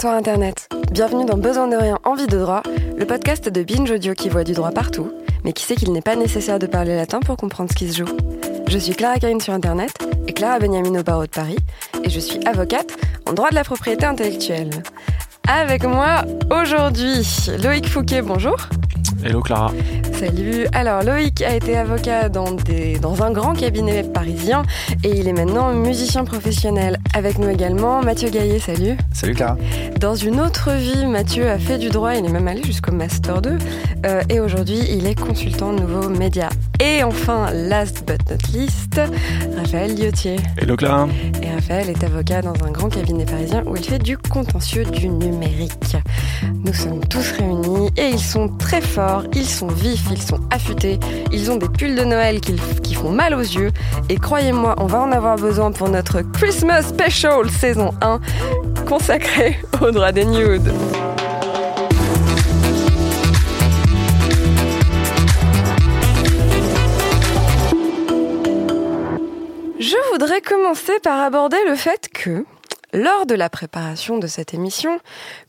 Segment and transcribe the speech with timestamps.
[0.00, 0.66] bonsoir Internet.
[0.92, 2.62] Bienvenue dans Besoin de rien, envie de droit,
[2.96, 5.12] le podcast de Binge Audio qui voit du droit partout,
[5.44, 7.98] mais qui sait qu'il n'est pas nécessaire de parler latin pour comprendre ce qui se
[7.98, 8.16] joue.
[8.66, 9.92] Je suis Clara Karine sur Internet
[10.26, 11.58] et Clara Benjamin au barreau de Paris,
[12.02, 14.70] et je suis avocate en droit de la propriété intellectuelle.
[15.46, 17.20] Avec moi aujourd'hui,
[17.62, 18.56] Loïc Fouquet, bonjour.
[19.22, 19.70] Hello Clara.
[20.20, 20.66] Salut.
[20.74, 24.64] Alors Loïc a été avocat dans, des, dans un grand cabinet parisien
[25.02, 26.98] et il est maintenant musicien professionnel.
[27.14, 28.98] Avec nous également Mathieu Gaillet, salut.
[29.14, 29.56] Salut Clara.
[29.98, 33.40] Dans une autre vie, Mathieu a fait du droit, il est même allé jusqu'au Master
[33.40, 33.56] 2
[34.04, 36.50] euh, et aujourd'hui il est consultant de nouveaux médias.
[36.80, 39.00] Et enfin, last but not least,
[39.56, 40.36] Raphaël Liotier.
[40.58, 41.08] Hello Clara.
[41.42, 45.08] Et Raphaël est avocat dans un grand cabinet parisien où il fait du contentieux du
[45.08, 45.96] numérique.
[46.64, 50.98] Nous sommes tous réunis et ils sont très forts, ils sont vifs, ils sont affûtés,
[51.32, 52.56] ils ont des pulls de Noël qui,
[52.94, 53.70] font mal aux yeux.
[54.08, 58.20] Et croyez-moi, on va en avoir besoin pour notre Christmas Special saison 1
[58.86, 60.72] consacrée au droit des nudes.
[69.78, 72.44] Je voudrais commencer par aborder le fait que,
[72.92, 75.00] lors de la préparation de cette émission,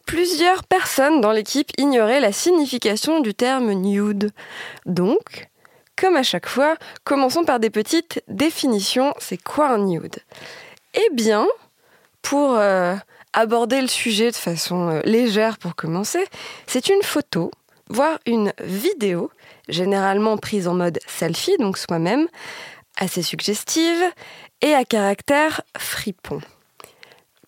[0.05, 4.31] plusieurs personnes dans l'équipe ignoraient la signification du terme nude.
[4.85, 5.49] Donc,
[5.95, 9.13] comme à chaque fois, commençons par des petites définitions.
[9.19, 10.17] C'est quoi un nude?
[10.93, 11.47] Eh bien,
[12.21, 12.95] pour euh,
[13.33, 16.25] aborder le sujet de façon euh, légère pour commencer,
[16.67, 17.51] c'est une photo,
[17.89, 19.31] voire une vidéo,
[19.69, 22.27] généralement prise en mode selfie, donc soi-même,
[22.97, 24.03] assez suggestive
[24.61, 26.41] et à caractère fripon.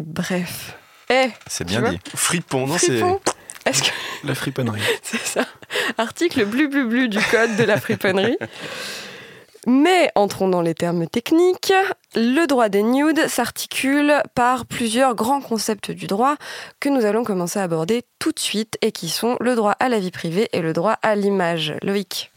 [0.06, 0.78] Bref.
[1.10, 2.00] Eh, C'est bien dit.
[2.16, 3.00] Fripon, non, c'est.
[3.00, 3.20] fripon
[3.66, 3.90] Est-ce que
[4.24, 4.82] La friponnerie.
[5.02, 5.46] c'est ça
[5.98, 8.38] Article blu blu blu du code de la friponnerie.
[9.66, 11.74] Mais entrons dans les termes techniques.
[12.16, 16.36] Le droit des nudes s'articule par plusieurs grands concepts du droit
[16.82, 19.88] que nous allons commencer à aborder tout de suite et qui sont le droit à
[19.88, 21.76] la vie privée et le droit à l'image.
[21.82, 22.32] Loïc.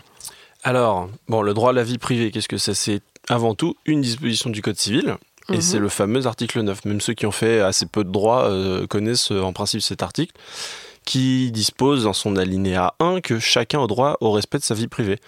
[0.63, 2.75] Alors, bon, le droit à la vie privée, qu'est-ce que c'est?
[2.75, 5.17] C'est avant tout une disposition du Code civil.
[5.51, 5.61] Et Mhm.
[5.61, 6.85] c'est le fameux article 9.
[6.85, 10.03] Même ceux qui ont fait assez peu de droit euh, connaissent euh, en principe cet
[10.03, 10.33] article,
[11.05, 14.89] qui dispose dans son alinéa 1 que chacun a droit au respect de sa vie
[14.89, 15.19] privée.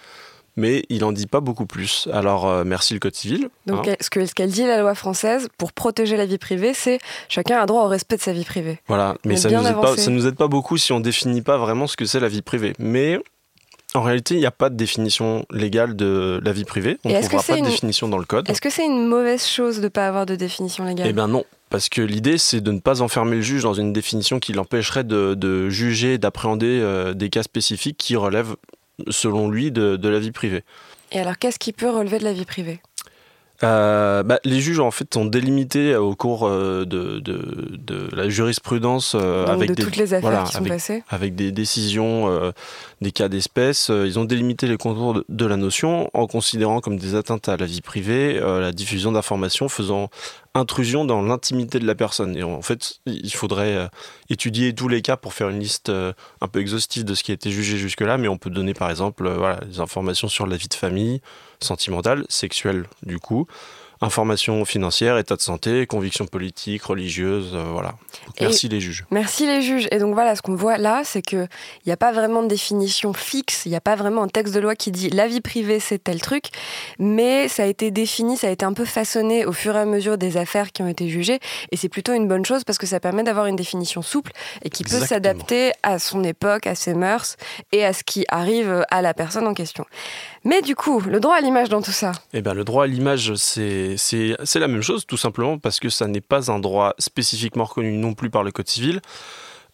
[0.57, 2.09] Mais il en dit pas beaucoup plus.
[2.11, 3.49] Alors, euh, merci le Code civil.
[3.65, 3.95] Donc, hein.
[4.01, 6.99] ce que- ce qu'elle dit, la loi française, pour protéger la vie privée, c'est
[7.29, 8.79] chacun a droit au respect de sa vie privée.
[8.89, 11.41] Voilà, mais ça bien nous, aide pas, ça nous aide pas beaucoup si on définit
[11.43, 12.73] pas vraiment ce que c'est la vie privée.
[12.77, 13.21] Mais
[13.95, 16.99] en réalité, il n'y a pas de définition légale de la vie privée.
[17.03, 18.49] On ne trouvera pas de définition dans le code.
[18.49, 21.07] Est-ce que c'est une mauvaise chose de ne pas avoir de définition légale?
[21.07, 23.91] Eh bien non, parce que l'idée c'est de ne pas enfermer le juge dans une
[23.91, 28.55] définition qui l'empêcherait de, de juger, d'appréhender euh, des cas spécifiques qui relèvent,
[29.09, 30.63] selon lui, de, de la vie privée.
[31.11, 32.81] Et alors, qu'est-ce qui peut relever de la vie privée?
[33.61, 38.29] Euh, bah, les juges en fait sont délimités au cours euh, de, de- de la
[38.29, 41.35] jurisprudence euh, Donc, avec de des, toutes les affaires voilà, qui sont avec- passées avec
[41.35, 42.51] des décisions, euh,
[43.01, 43.89] des cas d'espèce.
[43.89, 47.49] Euh, Ils ont délimité les contours de, de la notion en considérant comme des atteintes
[47.49, 50.09] à la vie privée euh, la diffusion d'informations faisant
[50.55, 52.37] intrusion dans l'intimité de la personne.
[52.37, 53.87] Et en fait, il faudrait euh,
[54.29, 57.31] étudier tous les cas pour faire une liste euh, un peu exhaustive de ce qui
[57.31, 60.47] a été jugé jusque-là, mais on peut donner par exemple euh, voilà, des informations sur
[60.47, 61.21] la vie de famille,
[61.61, 63.47] sentimentale, sexuelle du coup,
[64.01, 67.95] informations financières, état de santé, convictions politiques, religieuses, euh, voilà.
[68.37, 69.05] Et- merci les juges.
[69.11, 69.89] Merci les juges.
[69.91, 71.49] Et donc voilà, ce qu'on voit là, c'est qu'il
[71.85, 74.61] n'y a pas vraiment de définition fixe, il n'y a pas vraiment un texte de
[74.61, 76.45] loi qui dit la vie privée, c'est tel truc,
[76.97, 79.85] mais ça a été défini, ça a été un peu façonné au fur et à
[79.85, 81.39] mesure des affaires qui ont été jugées,
[81.73, 84.31] et c'est plutôt une bonne chose parce que ça permet d'avoir une définition souple
[84.63, 87.35] et qui peut s'adapter à son époque, à ses mœurs
[87.73, 89.85] et à ce qui arrive à la personne en question.
[90.45, 92.87] Mais du coup, le droit à l'image dans tout ça, Eh bien, le droit à
[92.87, 93.95] l'image, c'est
[94.55, 98.13] la même chose, tout simplement parce que ça n'est pas un droit spécifiquement reconnu non
[98.13, 99.01] plus par le Code civil.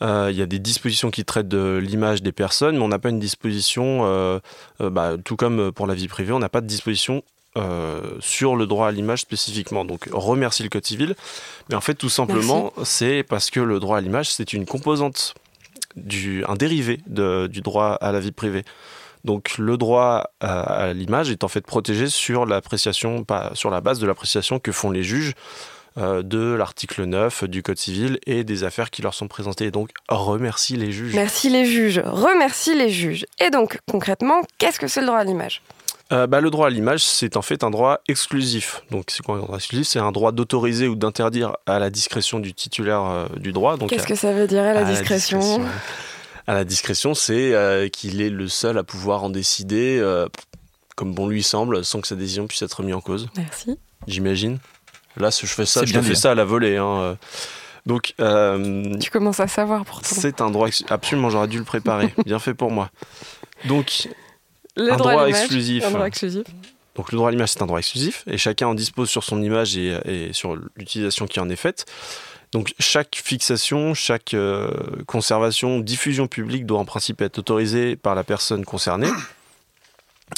[0.01, 2.99] Euh, Il y a des dispositions qui traitent de l'image des personnes, mais on n'a
[2.99, 4.39] pas une disposition, euh,
[4.81, 7.23] euh, bah, tout comme pour la vie privée, on n'a pas de disposition
[7.57, 9.85] euh, sur le droit à l'image spécifiquement.
[9.85, 11.15] Donc, remercie le Code civil.
[11.69, 15.35] Mais en fait, tout simplement, c'est parce que le droit à l'image, c'est une composante,
[15.95, 18.65] du, un dérivé de- du droit à la vie privée.
[19.25, 23.81] Donc le droit à, à l'image est en fait protégé sur l'appréciation, pas sur la
[23.81, 25.33] base de l'appréciation que font les juges
[25.97, 29.71] euh, de l'article 9 du Code civil et des affaires qui leur sont présentées.
[29.71, 31.15] Donc remercie les juges.
[31.15, 33.25] merci les juges, remercie les juges.
[33.39, 35.61] Et donc concrètement, qu'est-ce que c'est le droit à l'image?
[36.11, 38.83] Euh, bah, le droit à l'image, c'est en fait un droit exclusif.
[38.91, 39.87] Donc c'est quoi un droit exclusif?
[39.87, 43.77] C'est un droit d'autoriser ou d'interdire à la discrétion du titulaire euh, du droit.
[43.87, 45.61] Qu'est-ce que ça veut dire à la à discrétion
[46.47, 50.27] À la discrétion, c'est euh, qu'il est le seul à pouvoir en décider euh,
[50.95, 53.29] comme bon lui semble, sans que sa décision puisse être remise en cause.
[53.35, 53.77] Merci.
[54.07, 54.59] j'imagine.
[55.17, 56.77] Là, je fais ça, je bien te fais ça à la volée.
[56.77, 57.17] hein.
[57.85, 60.07] Donc, euh, tu commences à savoir pourtant.
[60.09, 62.13] C'est un droit absolument, j'aurais dû le préparer.
[62.25, 62.89] Bien fait pour moi.
[63.65, 64.09] Donc,
[64.75, 65.85] un droit, exclusif.
[65.85, 66.43] un droit exclusif.
[66.95, 69.41] Donc le droit à l'image, c'est un droit exclusif et chacun en dispose sur son
[69.43, 71.85] image et, sur l'utilisation qui en est faite.
[72.55, 74.71] Donc chaque fixation, chaque euh,
[75.07, 79.09] conservation, diffusion publique doit en principe être autorisée par la personne concernée.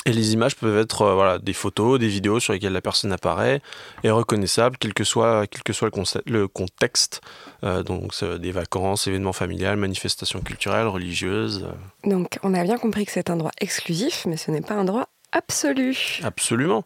[0.07, 3.11] Et les images peuvent être euh, voilà, des photos, des vidéos sur lesquelles la personne
[3.11, 3.61] apparaît
[4.03, 5.91] et reconnaissable, quel que soit, quel que soit
[6.25, 7.21] le, contexte.
[7.63, 11.67] Euh, donc des vacances, événements familiales, manifestations culturelles, religieuses.
[12.03, 14.85] Donc on a bien compris que c'est un droit exclusif, mais ce n'est pas un
[14.85, 16.19] droit absolu.
[16.23, 16.83] Absolument.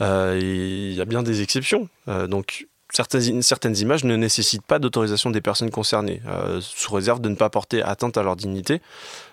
[0.00, 1.88] Il y a bien des exceptions.
[2.08, 7.34] donc certaines, images ne nécessitent pas d'autorisation des personnes concernées, euh, sous réserve de ne
[7.34, 8.80] pas porter atteinte à leur dignité.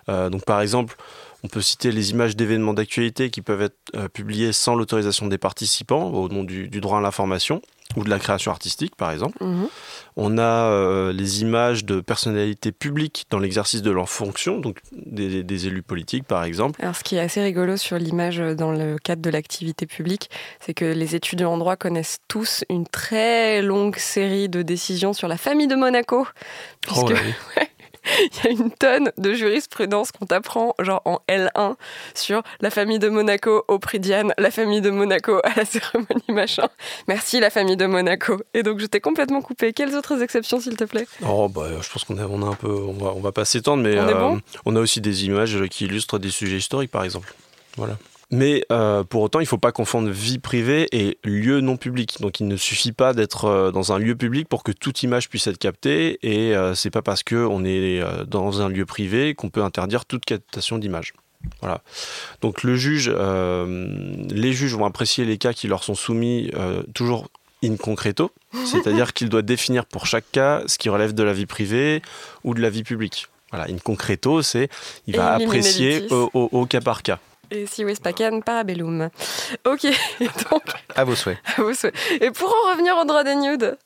[0.08, 0.96] Euh, donc par exemple,
[1.44, 5.38] on peut citer les images d'événements d'actualité qui peuvent être euh, publiées sans l'autorisation des
[5.38, 7.62] participants, au nom du, droit à l'information
[7.96, 9.44] ou de la création artistique, par exemple.
[9.44, 9.68] Mhm.
[10.16, 15.68] On a euh, les images de personnalités publiques dans l'exercice de leurs fonctions, donc des,
[15.68, 16.80] élus politiques, par exemple.
[16.82, 20.74] Alors, ce qui est assez rigolo sur l'image dans le cadre de l'activité publique, c'est
[20.74, 25.38] que les étudiants en droit connaissent tous une très longue série de décisions sur la
[25.38, 26.28] famille de Monaco.
[26.28, 27.14] Oh puisque,
[28.20, 31.76] il y a une tonne de jurisprudence qu'on t'apprend, genre en L1,
[32.14, 36.10] sur la famille de Monaco au prix Diane, la famille de Monaco à la cérémonie
[36.30, 36.68] machin.
[37.08, 38.42] Merci la famille de Monaco.
[38.54, 39.74] Et donc je t'ai complètement coupé.
[39.74, 41.08] Quelles autres exceptions, s'il te plaît?
[41.26, 42.72] Oh, bah, je pense qu'on a, on a un peu.
[42.72, 45.86] On va, on va pas s'étendre, mais on, euh, on a aussi des images qui
[45.86, 47.34] illustrent des sujets historiques, par exemple.
[47.78, 47.98] Voilà.
[48.32, 52.18] Mais euh, pour autant, il ne faut pas confondre vie privée et lieu non public.
[52.22, 55.30] Donc il ne suffit pas d'être euh, dans un lieu public pour que toute image
[55.30, 56.20] puisse être captée.
[56.22, 60.26] Et euh, c'est pas parce qu'on est dans un lieu privé qu'on peut interdire toute
[60.26, 61.14] captation d'image.
[61.62, 61.82] Voilà.
[62.42, 66.52] Donc le juge, les juges vont apprécier les cas qui leur sont soumis
[66.94, 67.30] toujours
[67.64, 68.32] in concreto,
[68.66, 72.02] c'est-à-dire qu'il doit définir pour chaque cas ce qui relève de la vie privée
[72.44, 73.28] ou de la vie publique.
[73.52, 74.70] Voilà, in concreto, c'est
[75.08, 77.20] il va apprécier au, cas par cas.
[77.52, 79.10] Et si Westpacan, parabellum.
[79.66, 79.84] Ok,
[80.20, 80.64] donc.
[80.96, 81.38] À vos souhaits.
[81.58, 81.96] À vos souhaits.
[82.22, 83.78] Et pour en revenir au droit des nudes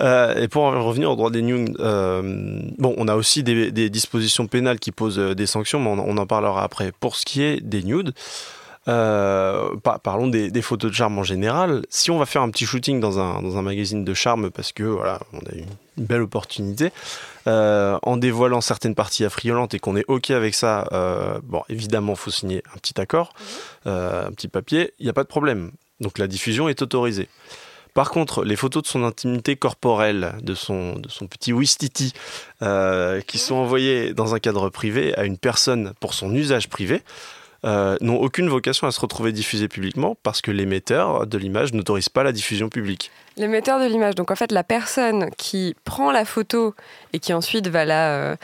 [0.00, 3.70] euh, et pour en revenir au droit des nudes, euh, bon, on a aussi des,
[3.90, 6.92] dispositions pénales qui posent euh, des sanctions, mais on, en parlera après.
[7.00, 8.12] Pour ce qui est des nudes,
[8.84, 11.84] parlons des, photos de charme en général.
[11.88, 14.72] Si on va faire un petit shooting dans un, dans un magazine de charme, parce
[14.72, 15.66] que voilà, on a une
[15.96, 16.92] belle opportunité,
[17.46, 22.14] euh, en dévoilant certaines parties affriolantes et qu'on est OK avec ça, euh, bon, évidemment,
[22.14, 23.34] il faut signer un petit accord,
[23.86, 25.70] euh, un petit papier, il n'y a pas de problème.
[26.00, 27.28] Donc la diffusion est autorisée.
[27.92, 32.12] Par contre, les photos de son intimité corporelle, de son, de son petit Wistiti,
[32.60, 37.02] qui sont envoyées dans un cadre privé à une personne pour son usage privé,
[37.64, 42.22] n'ont aucune vocation à se retrouver diffusées publiquement parce que l'émetteur de l'image n'autorise pas
[42.22, 43.10] la diffusion publique.
[43.36, 46.74] L'émetteur de l'image, donc en fait la personne qui prend la photo
[47.14, 48.10] et qui ensuite va la...
[48.10, 48.36] Euh,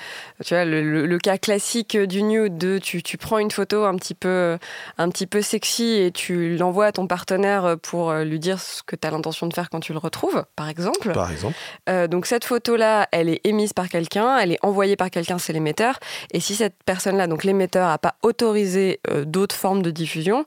[0.45, 4.15] tu vois, le, cas classique du nude, de tu, tu, prends une photo un petit
[4.15, 4.59] peu,
[4.97, 8.83] un petit peu sexy et tu l'envoies à ton partenaire pour euh, lui dire ce
[8.85, 11.13] que tu as l'intention de faire quand tu le retrouves, par exemple.
[11.13, 11.57] Par exemple.
[11.89, 15.53] Euh, donc cette photo-là, elle est émise par quelqu'un, elle est envoyée par quelqu'un, c'est
[15.53, 15.99] l'émetteur.
[16.33, 20.47] Et si cette personne-là, donc l'émetteur, n'a pas autorisé d'autres formes de diffusion,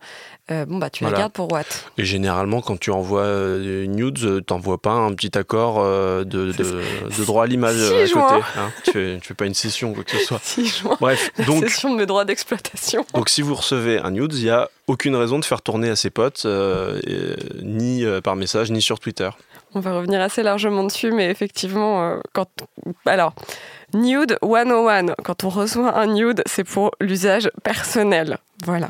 [0.49, 1.63] bon bah tu la gardes pour what
[1.97, 7.43] Et généralement, quand tu envoies une nudes, t'envoies pas un petit accord de, de, droit
[7.43, 7.77] à l'image
[8.57, 8.71] Hein.
[8.83, 10.41] tu, fais, fais pas une session ou quoi que ce soit.
[10.99, 11.63] Bref, donc.
[11.63, 13.05] Session de mes droits d'exploitation.
[13.13, 15.95] Donc, si vous recevez un nudes, il n'y a aucune raison de faire tourner à
[15.95, 16.99] ses potes, euh,
[17.61, 19.29] ni euh, par message, ni sur Twitter.
[19.75, 22.49] On va revenir assez largement dessus, mais effectivement, euh, quand.
[23.05, 23.33] Alors.
[23.95, 28.39] Nude 101, quand on reçoit un nude, c'est pour l'usage personnel.
[28.65, 28.89] Voilà.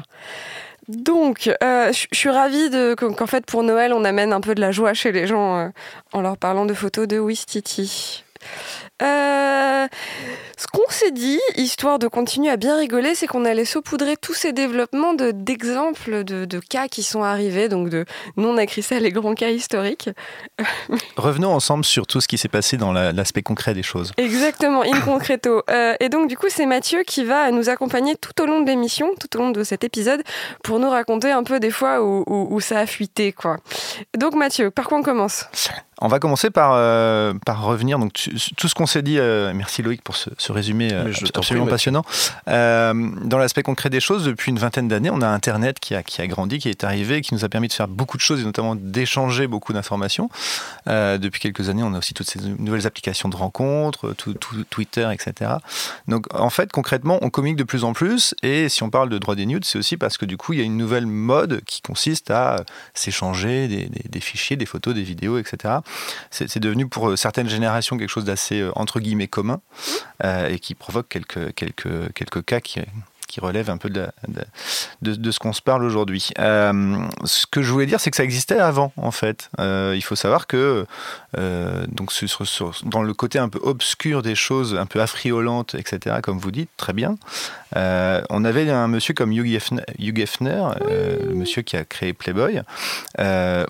[0.87, 4.93] Donc, je suis ravie qu'en fait, pour Noël, on amène un peu de la joie
[4.93, 5.71] chez les gens
[6.11, 8.23] en leur parlant de photos de Wistiti.
[9.03, 9.87] Euh,
[10.57, 14.33] ce qu'on s'est dit, histoire de continuer à bien rigoler, c'est qu'on allait saupoudrer tous
[14.33, 18.05] ces développements d'exemples de, de, cas qui sont arrivés, donc de
[18.37, 20.09] non ça les grands cas historiques.
[21.17, 24.11] Revenons ensemble sur tout ce qui s'est passé dans l'aspect concret des choses.
[24.17, 25.61] Exactement, in concreto.
[25.73, 28.67] Euh, et donc du coup, c'est Mathieu qui va nous accompagner tout au long de
[28.67, 30.21] l'émission, tout au long de cet épisode,
[30.63, 33.57] pour nous raconter un peu des fois où, où ça a fuité, quoi.
[34.17, 35.45] Donc Mathieu, par quoi on commence?
[36.03, 37.97] on va commencer par, euh, par revenir.
[37.97, 38.11] Donc,
[38.57, 41.05] tout ce qu'on s'est dit, euh, merci Loïc pour ce, ce résumé euh,
[41.39, 42.03] absolument prie, passionnant.
[42.47, 46.21] Dans l'aspect concret des choses, depuis une vingtaine d'années, on a Internet qui a, qui
[46.21, 48.43] a grandi, qui est arrivé, qui nous a permis de faire beaucoup de choses et
[48.43, 50.29] notamment d'échanger beaucoup d'informations.
[50.87, 55.07] Depuis quelques années, on a aussi toutes ces nouvelles applications de rencontres, tout, tout- Twitter,
[55.11, 55.51] etc.
[56.07, 59.17] Donc en fait, concrètement, on communique de plus en plus et si on parle de
[59.17, 61.61] droit des nudes, c'est aussi parce que du coup, il y a une nouvelle mode
[61.65, 65.75] qui consiste à s'échanger des, des- des fichiers, des photos, des vidéos, etc.
[66.31, 69.61] C'est devenu pour euh, certaines générations quelque chose d'assez euh, entre guillemets commun
[70.23, 72.79] euh, et qui provoque quelques, quelques, quelques cas qui,
[73.33, 74.07] qui relèvent un peu de,
[75.01, 76.29] de, ce qu'on se parle aujourd'hui.
[76.37, 79.49] Euh, ce que je voulais dire, c'est que ça existait avant, en fait.
[79.59, 80.85] Euh, il faut savoir que
[81.39, 82.11] euh, donc
[82.85, 86.69] dans le côté un peu obscur des choses, un peu affriolantes, etc., comme vous dites,
[86.77, 87.15] très bien,
[87.75, 92.61] on avait un monsieur comme Hugh Hefner, Hugh Hefner, le monsieur qui a créé Playboy,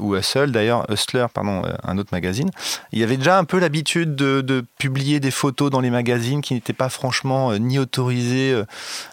[0.02, 2.50] ou Hustle d'ailleurs, Hustler, pardon, un autre magazine.
[2.92, 6.42] Il y avait déjà un peu l'habitude de, de publier des photos dans les magazines
[6.42, 8.62] qui n'étaient pas franchement ni autorisées.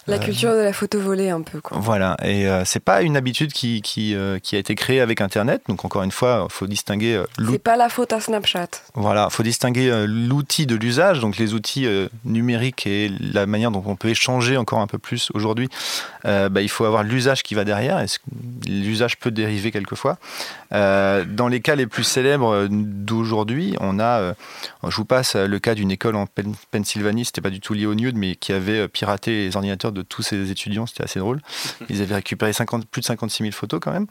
[0.08, 1.60] La Euh, culture de la photo volée, un peu.
[1.60, 1.78] Quoi.
[1.80, 5.20] voilà, et euh, c'est pas une habitude qui, qui, euh, qui a été créée avec
[5.20, 5.62] Internet.
[5.68, 7.26] Donc encore une fois, faut distinguer euh.
[7.50, 8.68] C'est pas la faute à Snapchat.
[8.94, 11.86] Voilà, faut distinguer l'outil de l'usage, donc les outils
[12.24, 15.68] numériques et la manière dont on peut échanger encore un peu plus aujourd'hui.
[16.24, 18.04] Bah, il faut avoir l'usage qui va derrière.
[18.66, 20.18] L'usage peut dériver quelquefois.
[20.70, 24.34] Dans les cas les plus célèbres d'aujourd'hui, on a,
[24.86, 27.86] je vous passe le cas d'une école en Pen- Pennsylvanie, c'était pas du tout lié
[27.86, 31.40] au nude, mais qui avait piraté les ordinateurs de tous ses étudiants, c'était assez drôle.
[31.88, 34.06] Ils avaient récupéré 50, plus de 56 000 photos quand même.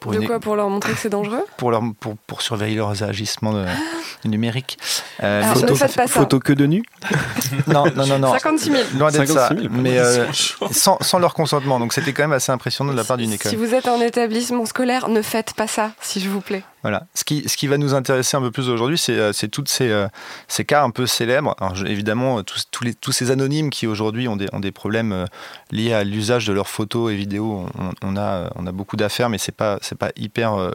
[0.00, 2.76] Pour De une- quoi Pour leur montrer que c'est dangereux pour, leur, pour, pour surveiller
[2.76, 3.66] leurs agissements de-
[4.24, 4.78] numériques.
[5.22, 6.20] Euh, Alors, mais ne surtout- faites pas ça.
[6.20, 6.82] Photo que de nu
[7.66, 8.32] non, non, non, non.
[8.32, 8.82] 56 000.
[8.98, 9.48] Loin d'être ça.
[9.48, 10.26] 56 000, Mais euh,
[10.70, 11.78] sans, sans leur consentement.
[11.78, 13.50] Donc c'était quand même assez impressionnant de la part d'une école.
[13.50, 16.62] Si vous êtes en établissement scolaire, ne faites pas ça, s'il vous plaît.
[16.86, 17.02] Voilà.
[17.14, 19.68] Ce qui, ce qui va nous intéresser un peu plus aujourd'hui, c'est euh, c'est toutes
[19.68, 20.06] ces, euh,
[20.46, 21.56] ces cas un peu célèbres.
[21.84, 25.26] Évidemment, euh, tous, tous, tous ces anonymes qui aujourd'hui ont des, ont des problèmes
[25.72, 27.66] liés à l'usage de leurs photos et vidéos,
[28.02, 30.70] on, a, on a beaucoup d'affaires, mais c'est pas, pas hyper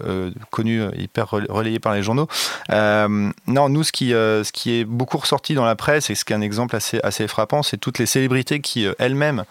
[0.49, 2.27] connu, hyper rel- relayé par les journaux.
[2.69, 6.33] Non, nous, ce qui, ce qui est beaucoup ressorti dans la presse et ce qui
[6.33, 9.45] est un exemple assez, assez frappant, c'est toutes les célébrités qui elles-mêmes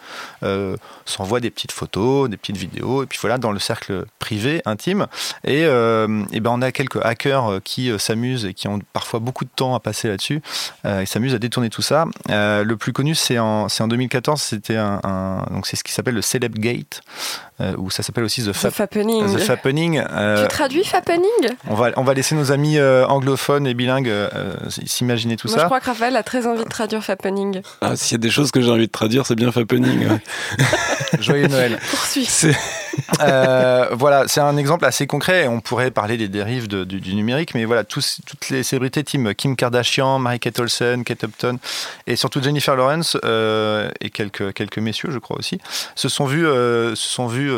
[1.07, 5.07] s'envoient des petites photos, des petites vidéos, et puis voilà, dans le cercle privé, intime.
[5.45, 9.21] Et, et ben on a quelques hackers euh, qui euh, s'amusent et qui ont parfois
[9.21, 10.43] beaucoup de temps à passer là-dessus.
[10.85, 12.05] Euh, ils s'amusent à détourner tout ça.
[12.31, 15.85] Euh, le plus connu, c'est en, c'est en 2014, c'était un, un- donc c'est ce
[15.85, 17.03] qui s'appelle le Celebgate,
[17.61, 19.37] euh, ou ça s'appelle aussi The, The Fap- Fappening.
[19.37, 20.03] The Fappening.
[20.11, 21.21] Euh, Tu traduis Fappening?
[21.69, 24.55] on, va, on va laisser nos amis euh, anglophones et bilingues euh, euh,
[24.87, 25.67] s'imaginer tout Moi, je ça.
[25.67, 27.63] crois que Raphaël a très envie de traduire Fappening.
[27.81, 30.09] ah, S'il y a des choses que j'ai envie de traduire, c'est bien Fappening.
[30.09, 30.21] ouais.
[31.21, 31.79] Joyeux Noël.
[31.91, 32.29] Poursuis.
[33.21, 35.47] Euh, voilà, c'est un exemple assez concret.
[35.47, 40.19] On pourrait parler des dérives du, numérique, mais voilà, toutes les célébrités, team Kim Kardashian,
[40.19, 41.59] Mary-Kate Olsen, Kate Upton,
[42.07, 45.61] et surtout Jennifer Lawrence euh, et quelques quelques messieurs, je crois aussi,
[45.97, 47.53] se sont vus, euh, se sont vus.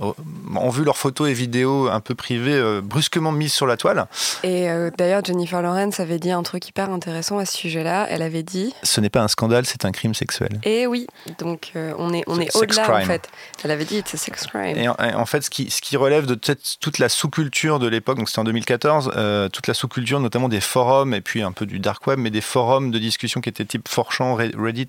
[0.00, 0.12] Euh,
[0.56, 4.06] ont vu leurs photos et vidéos un peu privées euh, brusquement mises sur la toile.
[4.42, 8.06] Et euh, d'ailleurs, Jennifer Lawrence avait dit un truc hyper intéressant à ce sujet-là.
[8.10, 10.60] Elle avait dit Ce n'est pas un scandale, c'est un crime sexuel.
[10.64, 11.06] Eh oui,
[11.38, 13.06] donc euh, on est, on C'est est au-delà en crime.
[13.06, 13.28] fait.
[13.64, 14.76] Elle avait dit it's a sex crime.
[14.76, 17.78] Et en, et en fait, ce qui, ce qui relève de toute, toute la sous-culture
[17.78, 21.42] de l'époque, donc c'était en 2014, euh, toute la sous-culture, notamment des forums et puis
[21.42, 24.56] un peu du dark web, mais des forums de discussion qui étaient type 4chan, Re-
[24.60, 24.86] Reddit.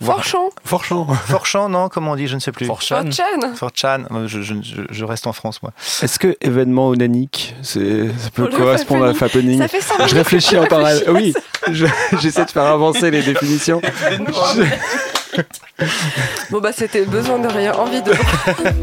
[0.00, 1.06] voire- Forchamp, Forchant.
[1.28, 2.66] 4chan, non Comment on dit Je ne sais plus.
[2.66, 3.04] Forchan.
[3.04, 3.54] 4chan.
[3.56, 5.72] 4chan, je, je- je- je reste en France, moi.
[6.02, 10.14] Est-ce que événement onanique, c'est, ça peut Pour correspondre à Fappening Ça fait 100 Je
[10.14, 11.04] réfléchis en parallèle.
[11.08, 11.32] Oui,
[11.70, 11.86] je-
[12.20, 13.80] j'essaie de faire avancer les définitions.
[16.50, 18.12] Bon bah c'était besoin de rien, envie de...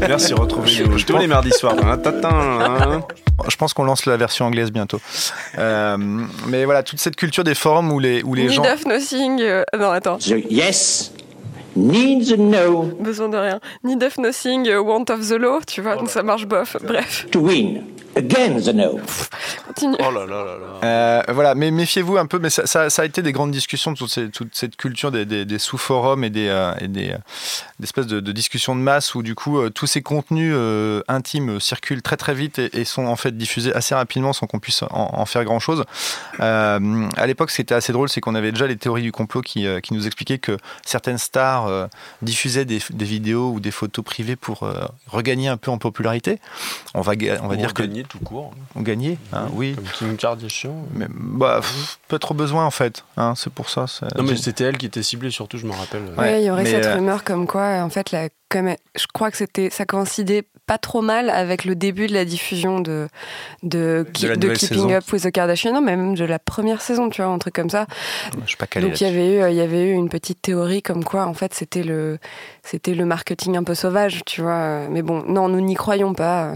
[0.00, 2.30] Merci, retrouvez-nous tous les mardis soirs tatin.
[2.32, 3.00] hein.
[3.48, 5.00] Je pense qu'on lance la version anglaise bientôt.
[5.58, 5.96] Euh,
[6.46, 8.64] mais voilà, toute cette culture des forums où les, où les Need gens...
[8.64, 9.40] of nothing.
[9.42, 11.12] euh, Non attends, The yes
[11.78, 13.60] needs no besoin de rien.
[13.84, 16.76] Need of nothing, euh, want of the law, tu vois, donc ça marche bof.
[16.82, 17.82] Bref, to win.
[18.16, 18.98] Again the no.
[19.68, 19.96] continue.
[20.00, 20.66] Oh là là là là.
[20.82, 23.94] Euh, voilà, mais méfiez-vous un peu, mais ça, ça- ça a été des grandes discussions,
[23.94, 27.16] toute, ces- toute cette culture des, des- des sous-forums et des, euh, et des, euh,
[27.78, 31.00] des espèces de, de discussions de masse où du coup euh, tous ces contenus euh,
[31.06, 34.58] intimes circulent très très vite et, et sont en fait diffusés assez rapidement sans qu'on
[34.58, 35.84] puisse en, en faire grand-chose.
[36.40, 39.12] Euh, à l'époque, ce qui était assez drôle, c'est qu'on avait déjà les théories du
[39.12, 41.86] complot qui, euh, qui nous expliquaient que certaines stars euh,
[42.22, 46.40] diffusaient des, des vidéos ou des photos privées pour euh, regagner un peu en popularité.
[46.94, 48.52] On va, on va Ou dire que gagner tout court.
[48.74, 49.74] on gagnait, hein, oui.
[49.74, 50.74] Comme Kim Kardashian.
[50.94, 53.04] Mais bah, pff, pas trop besoin en fait.
[53.16, 53.86] Hein, c'est pour ça.
[54.16, 56.02] Non mais c'était elle qui était ciblée surtout, je me rappelle.
[56.16, 58.74] Ouais, Ouais, il y aurait mais, cette euh, rumeur comme quoi, en fait, la comme
[58.96, 62.80] je crois que c'était, ça coïncidait pas trop mal avec le début de la diffusion
[62.80, 63.08] de
[63.62, 64.90] de, Keeping saison.
[64.90, 67.54] Up with the Kardashians, non, mais même de la première saison, tu vois, un truc
[67.54, 67.86] comme ça.
[68.42, 70.08] Je suis pas calé Donc il y avait eu, euh, il y avait eu une
[70.10, 72.18] petite théorie comme quoi, en fait, c'était le,
[72.62, 74.88] c'était le marketing un peu sauvage, tu vois.
[74.90, 76.52] Mais bon, non, nous n'y croyons pas.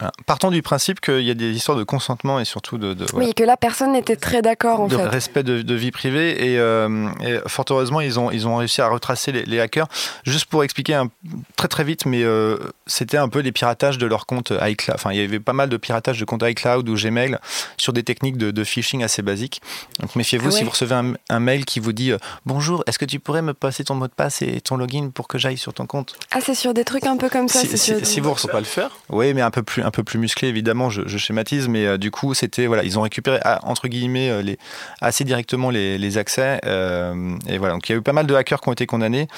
[0.00, 0.12] Voilà.
[0.26, 3.26] Partons du principe qu'il y a des histoires de consentement et surtout de, de- voilà,
[3.28, 5.06] Oui, que là, personne n'était très d'accord, en de fait.
[5.06, 8.80] respect de, de vie privée et, euh, et fort heureusement ils ont ils ont réussi
[8.80, 9.86] à retracer les, les hackers
[10.24, 11.10] juste pour expliquer un-
[11.56, 15.12] très très vite mais euh, c'était un peu les piratages de leur compte iCloud enfin
[15.12, 17.36] il y avait pas mal de piratage de compte iCloud ou Gmail
[17.76, 19.60] sur des techniques de, de phishing assez basiques
[20.00, 20.58] donc méfiez-vous Ah ouais.
[20.58, 23.42] si vous recevez un, un mail qui vous dit euh, bonjour est-ce que tu pourrais
[23.42, 26.16] me passer ton mot de passe et ton login pour que j'aille sur ton compte?
[26.32, 27.60] Ah, c'est sur des trucs un peu comme ça.
[27.60, 28.90] Si- c'est si- sur- si vous Faut pas le faire.
[29.10, 31.98] oui, mais un peu plus, un peu plus musclé, évidemment, je, je schématise, mais euh,
[31.98, 34.58] du coup, c'était, voilà, ils ont récupéré, ah, entre guillemets, euh, les,
[35.00, 36.60] assez directement les, les accès.
[36.64, 38.86] euh, et voilà, donc il y a eu pas mal de hackers qui ont été
[38.86, 39.28] condamnés.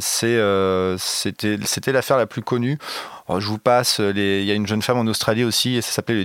[0.00, 2.78] C'était, l'affaire la plus connue.
[3.28, 5.82] Oh, je vous passe, les- il y a une jeune femme en Australie aussi, et
[5.82, 6.24] ça s'appelait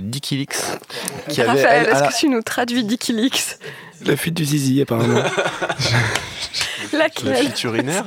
[1.28, 3.58] Qui avait, Raphaël, est-ce que tu nous traduis Dickileaks
[4.06, 5.22] La fuite du zizi, apparemment.
[6.92, 8.04] La Laquelle fuite urinaire.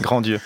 [0.00, 0.40] Grand Dieu.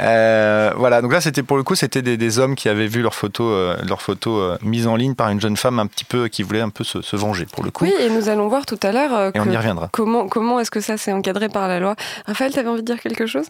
[0.00, 3.02] Euh, voilà, donc là, c'était pour le coup, c'était des, des hommes qui avaient vu
[3.02, 6.04] leurs photos, euh, leurs photos euh, mises en ligne par une jeune femme un petit
[6.04, 7.84] peu qui voulait un peu se, se venger pour le coup.
[7.84, 9.88] Oui, et nous allons voir tout à l'heure euh, on y reviendra.
[9.92, 11.96] comment, comment est-ce que ça s'est encadré par la loi.
[12.26, 13.46] Raphaël, t'avais envie de dire quelque chose?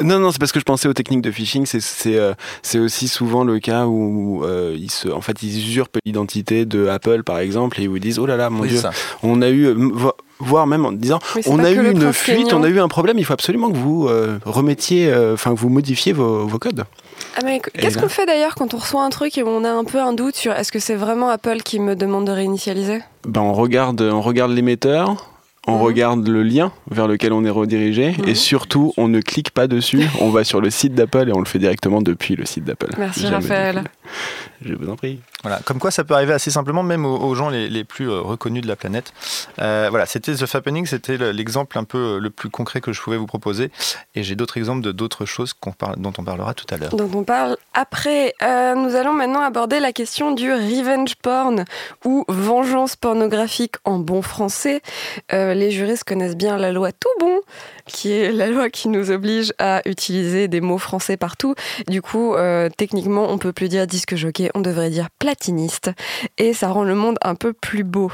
[0.00, 1.66] Non, non, c'est parce que je pensais aux techniques de phishing.
[1.66, 2.32] C'est c'est euh,
[2.62, 6.86] c'est aussi souvent le cas où euh, ils se, en fait, ils usurpent l'identité de
[6.86, 8.90] Apple, par exemple, et où ils disent oh là là, mon Oui, Dieu, ça.
[9.22, 12.62] on a eu, vo- voire même en disant Oui, on a eu une fuite, on
[12.62, 13.18] a eu un problème.
[13.18, 16.84] Il faut absolument que vous euh, remettiez, euh, enfin, que vous modifiez vos, vos codes.
[17.36, 19.84] Ah, mais Qu'est-ce qu'on fait d'ailleurs quand on reçoit un truc et on a un
[19.84, 23.00] peu un doute sur est-ce que c'est vraiment Apple qui me demande de réinitialiser?
[23.26, 25.28] Ben, on regarde, on regarde l'émetteur.
[25.68, 25.82] On Mhm.
[25.82, 28.28] regarde le lien vers lequel on est redirigé Mhm.
[28.28, 31.38] et surtout on ne clique pas dessus, on va sur le site d'Apple et on
[31.38, 32.90] le fait directement depuis le site d'Apple.
[32.98, 33.84] Merci, Jamais Raphaël.
[34.64, 35.20] Je vous en prie.
[35.42, 38.62] Voilà, comme quoi ça peut arriver assez simplement, même aux, gens les, plus euh, reconnus
[38.62, 39.12] de la planète.
[39.60, 42.92] Euh, voilà, c'était The Fappening, c'était le- l'exemple un peu euh, le plus concret que
[42.92, 43.70] je pouvais vous proposer.
[44.14, 46.94] Et j'ai d'autres exemples de d'autres choses parle- dont on parlera tout à l'heure.
[46.94, 48.34] dont on parle après.
[48.40, 51.64] Nous allons maintenant aborder la question du revenge porn
[52.04, 54.80] ou vengeance pornographique en bon français.
[55.32, 57.40] Les juristes connaissent bien la loi tout bon,
[57.86, 61.54] qui est la loi qui nous oblige à utiliser des mots français partout.
[61.88, 65.90] Du coup, euh, techniquement, on peut plus dire disque jockey, on devrait dire platiniste,
[66.38, 68.10] et ça rend le monde un peu plus beau.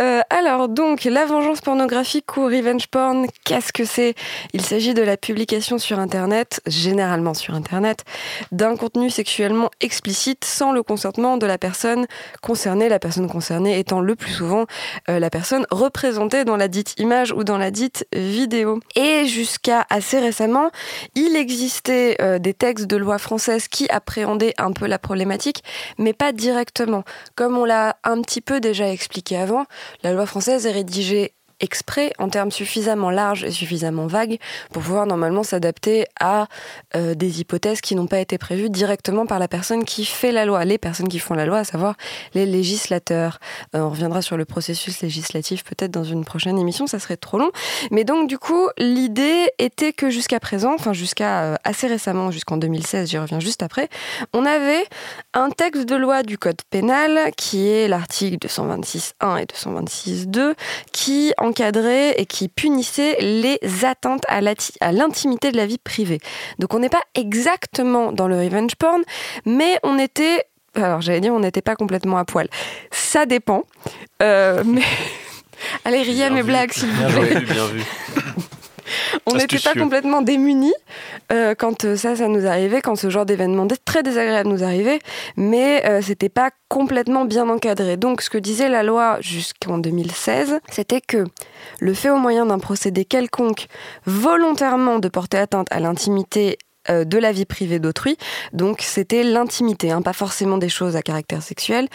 [0.00, 4.14] Euh, alors donc, la vengeance pornographique ou revenge porn, qu'est-ce que c'est?
[4.52, 8.04] Il s'agit de la publication sur Internet, généralement sur Internet,
[8.52, 12.06] d'un contenu sexuellement explicite sans le consentement de la personne
[12.42, 14.66] concernée, la personne concernée étant le plus souvent
[15.08, 18.80] euh, la personne représentée dans la dite image ou dans la dite vidéo.
[19.26, 20.70] Jusqu'à assez récemment,
[21.14, 25.62] il existait euh, des textes de loi française qui appréhendaient un peu la problématique,
[25.98, 27.04] mais pas directement.
[27.34, 29.64] Comme on l'a un petit peu déjà expliqué avant,
[30.02, 34.38] la loi française est rédigée exprès en termes suffisamment larges et suffisamment vagues
[34.72, 36.48] pour pouvoir normalement s'adapter à
[36.94, 40.44] euh, des hypothèses qui n'ont pas été prévues directement par la personne qui fait la
[40.44, 41.94] loi, les personnes qui font la loi, à savoir
[42.34, 43.38] les législateurs.
[43.74, 47.38] Euh, on reviendra sur le processus législatif peut-être dans une prochaine émission, ça serait trop
[47.38, 47.50] long.
[47.90, 52.56] Mais donc du coup, l'idée était que jusqu'à présent, enfin jusqu'à euh, assez récemment, jusqu'en
[52.56, 53.88] 2016, j'y reviens juste après,
[54.32, 54.84] on avait
[55.34, 60.54] un texte de loi du code pénal qui est l'article 226.1 et 226.2
[60.92, 64.40] qui encadrait et qui punissait les atteintes à
[64.92, 66.20] l'intimité de la vie privée.
[66.58, 69.02] Donc on n'est pas exactement dans le revenge porn,
[69.44, 72.48] mais on était alors j'allais dire on n'était pas complètement à poil.
[72.90, 73.64] Ça dépend.
[74.22, 74.82] Euh, mais
[75.84, 77.40] allez riez mes blagues s'il vous plaît.
[77.40, 77.82] Bien vu, bien vu.
[79.26, 80.74] On n'était pas complètement démunis
[81.32, 84.62] euh, quand euh, ça, ça nous arrivait, quand ce genre d'événement dé- très désagréable nous
[84.62, 85.00] arrivait,
[85.36, 87.96] mais euh, c'était pas complètement bien encadré.
[87.96, 91.24] Donc, ce que disait la loi jusqu'en 2016, c'était que
[91.80, 93.66] le fait au moyen d'un procédé quelconque
[94.06, 98.16] volontairement de porter atteinte à l'intimité de la vie privée d'autrui.
[98.52, 101.88] Donc c'était l'intimité, hein, pas forcément des choses à caractère sexuel.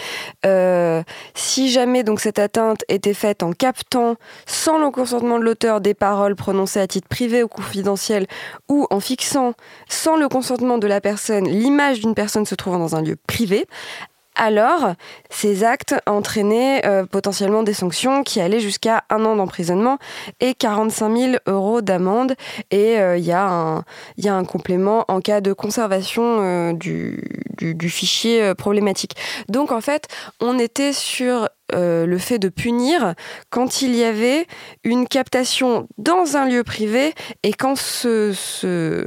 [0.45, 5.81] Euh, si jamais donc cette atteinte était faite en captant sans le consentement de l'auteur
[5.81, 8.27] des paroles prononcées à titre privé ou confidentiel
[8.67, 9.53] ou en fixant
[9.89, 13.65] sans le consentement de la personne l'image d'une personne se trouvant dans un lieu privé,
[14.35, 14.93] alors
[15.29, 19.97] ces actes entraînaient euh, potentiellement des sanctions qui allaient jusqu'à un an d'emprisonnement
[20.39, 22.35] et 45 000 euros d'amende.
[22.71, 27.21] Et euh, il y, a un- complément en cas de conservation euh, du,
[27.89, 29.15] fichier problématique.
[29.49, 30.07] Donc en fait,
[30.39, 33.13] on était sur le fait de punir
[33.49, 34.45] quand il y avait
[34.83, 37.13] une captation dans un lieu privé
[37.43, 39.05] et quand ce, ce,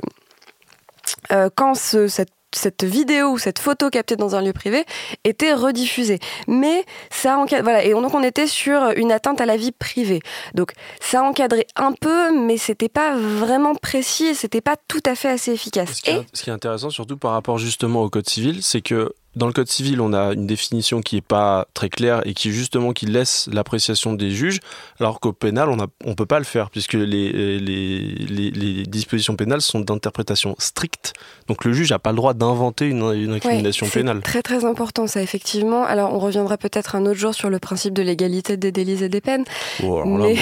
[1.57, 4.85] quand ce, cette cette vidéo ou cette photo captée dans un lieu privé
[5.25, 6.19] était rediffusée.
[6.47, 10.21] Mais ça encadre, voilà, et donc on était sur une atteinte à la vie privée.
[10.55, 15.15] Donc ça encadrait un peu, mais c'était pas vraiment précis et c'était pas tout à
[15.15, 15.95] fait assez efficace.
[15.95, 18.81] Ce qui, est, ce qui est intéressant, surtout par rapport justement au code civil, c'est
[18.81, 22.35] que dans le code civil, on a une définition qui n'est pas très claire et
[22.35, 24.61] qui justement qui laisse l'appréciation des juges,
[25.01, 25.77] alors qu'au pénal, on
[26.09, 31.13] ne peut pas le faire puisque les, les, les, les dispositions pénales sont d'interprétation stricte.
[31.49, 34.21] Donc le juge n'a pas le droit d'inventer une, une incrimination Ouais, pénale.
[34.23, 35.85] Très très important ça, effectivement.
[35.85, 39.09] Alors on reviendra peut-être un autre jour sur le principe de l'égalité des délits et
[39.09, 39.45] des peines.
[39.83, 40.37] Oh, alors là, bon,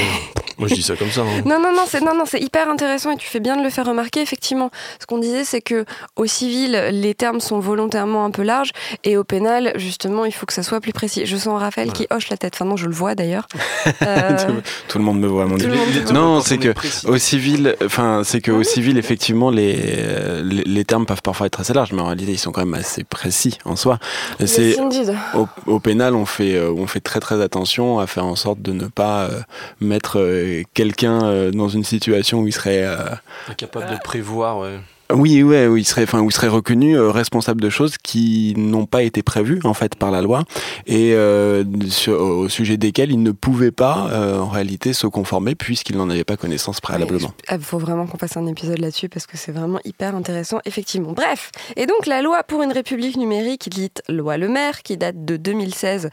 [0.59, 1.23] moi je dis ça comme ça.
[1.23, 1.43] hein.
[1.47, 3.71] Non, non, non, c'est non, non, c'est hyper intéressant et tu fais bien de le
[3.71, 4.21] faire remarquer.
[4.21, 5.85] Effectivement, ce qu'on disait, c'est que
[6.17, 8.71] au civil, les termes sont volontairement un peu larges
[9.05, 11.27] et au pénal, justement, il faut que ça soit plus précis.
[11.27, 12.55] Je sens Raphaël qui hoche la tête.
[12.57, 13.47] Enfin non, je le vois d'ailleurs.
[14.03, 14.37] Euh,
[14.89, 16.13] Tout le monde me voit à mon voit.
[16.13, 16.73] Non, c'est que
[17.07, 19.75] au civil, enfin, c'est que au civil, effectivement, les,
[20.43, 22.75] les, les termes peuvent parfois être assez larges, mais en réalité, ils sont quand même
[22.75, 23.99] assez précis en soi.
[24.45, 24.77] C'est
[25.35, 28.61] au, au pénal, on fait, euh, on fait très très attention à faire en sorte
[28.63, 29.41] de ne pas euh,
[29.81, 32.97] mettre euh, quelqu'un euh, dans une situation où il serait euh,
[33.49, 34.79] Incapable de prévoir, ouais.
[35.15, 39.03] Oui, ouais, où il serait, enfin, serait reconnu euh, responsable de choses qui n'ont pas
[39.03, 40.45] été prévues en fait par la loi
[40.87, 45.55] et euh, sur- au sujet desquelles il ne pouvait pas euh, en réalité se conformer
[45.55, 47.33] puisqu'il n'en avait pas connaissance préalablement.
[47.51, 51.13] Il faut vraiment qu'on fasse un épisode là-dessus parce que c'est vraiment hyper intéressant, effectivement.
[51.13, 55.25] Bref, et donc la loi pour une république numérique, dite loi Le Maire, qui date
[55.25, 56.11] de 2016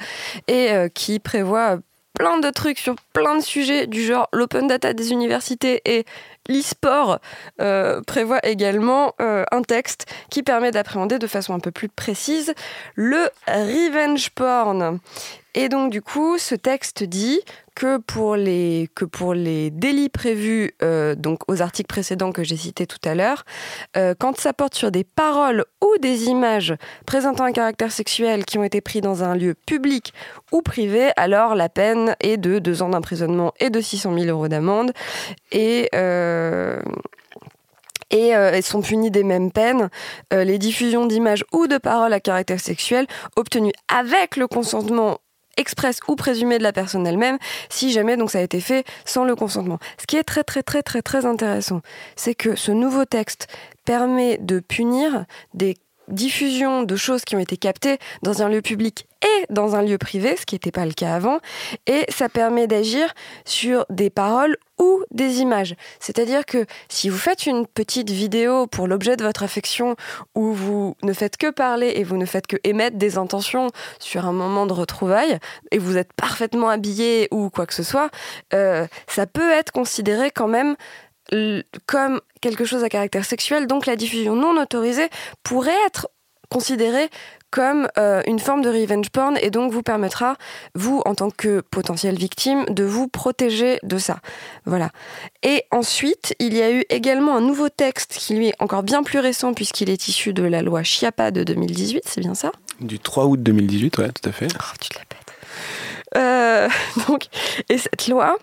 [0.47, 1.77] et qui prévoit
[2.17, 6.03] plein de trucs sur plein de sujets du genre l'open data des universités et
[6.49, 7.19] l'e-sport,
[7.61, 12.53] euh, prévoit également euh, un texte qui permet d'appréhender de façon un peu plus précise
[12.95, 14.99] le revenge porn.
[15.55, 17.39] Et donc du coup, ce texte dit
[17.75, 22.57] que pour les, que pour les délits prévus euh, donc aux articles précédents que j'ai
[22.57, 23.45] cités tout à l'heure,
[23.97, 26.75] euh, quand ça porte sur des paroles ou des images
[27.07, 30.13] présentant un caractère sexuel qui ont été pris dans un lieu public
[30.51, 34.47] ou privé, alors la peine est de deux ans d'emprisonnement et de 600 000 euros
[34.47, 34.91] d'amende.
[35.51, 35.89] Et...
[35.95, 36.81] euh,
[38.11, 39.89] et euh, sont punies des mêmes peines,
[40.31, 45.19] les diffusions d'images ou de paroles à caractère sexuel obtenues avec le consentement
[45.59, 47.37] express ou présumé de la personne elle-même,
[47.69, 49.79] si jamais donc ça a été fait sans le consentement.
[49.99, 51.81] Ce qui est très très très très très intéressant,
[52.15, 53.47] c'est que ce nouveau texte
[53.85, 55.75] permet de punir des
[56.07, 59.97] diffusions de choses qui ont été captées dans un lieu public et dans un lieu
[59.97, 61.39] privé, ce qui n'était pas le cas avant,
[61.87, 63.13] et ça permet d'agir
[63.45, 65.75] sur des paroles ou des images.
[65.99, 69.95] C'est-à-dire que si vous faites une petite vidéo pour l'objet de votre affection
[70.35, 73.67] où vous ne faites que parler et vous ne faites que émettre des intentions
[73.99, 75.37] sur un moment de retrouvailles
[75.71, 78.09] et vous êtes parfaitement habillé ou quoi que ce soit,
[78.53, 80.75] euh, ça peut être considéré quand même
[81.85, 85.09] comme quelque chose à caractère sexuel, donc la diffusion non autorisée
[85.43, 86.09] pourrait être
[86.49, 87.09] considérée
[87.51, 90.35] comme euh, une forme de revenge porn et donc vous permettra,
[90.75, 94.19] vous, en tant que potentielle victime, de vous protéger de ça.
[94.65, 94.89] Voilà.
[95.43, 99.03] Et ensuite, il y a eu également un nouveau texte qui lui est encore bien
[99.03, 102.51] plus récent puisqu'il est issu de la loi Chiappa de 2018, c'est bien ça?
[102.79, 104.47] Du 3 août 2018, ouais, tout à fait.
[104.53, 105.19] Oh, tu te la pètes.
[106.17, 106.69] Euh,
[107.07, 107.25] donc,
[107.69, 108.37] et cette loi,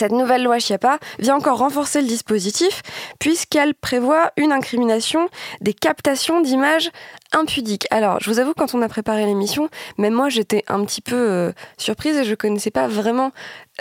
[0.00, 2.80] cette nouvelle loi Chiappa vient encore renforcer le dispositif
[3.18, 5.28] puisqu'elle prévoit une incrimination
[5.60, 6.90] des captations d'images
[7.32, 7.86] impudiques.
[7.90, 11.16] Alors, je vous avoue, quand on a préparé l'émission, même moi j'étais un petit peu
[11.16, 13.30] euh, surprise et je connaissais pas vraiment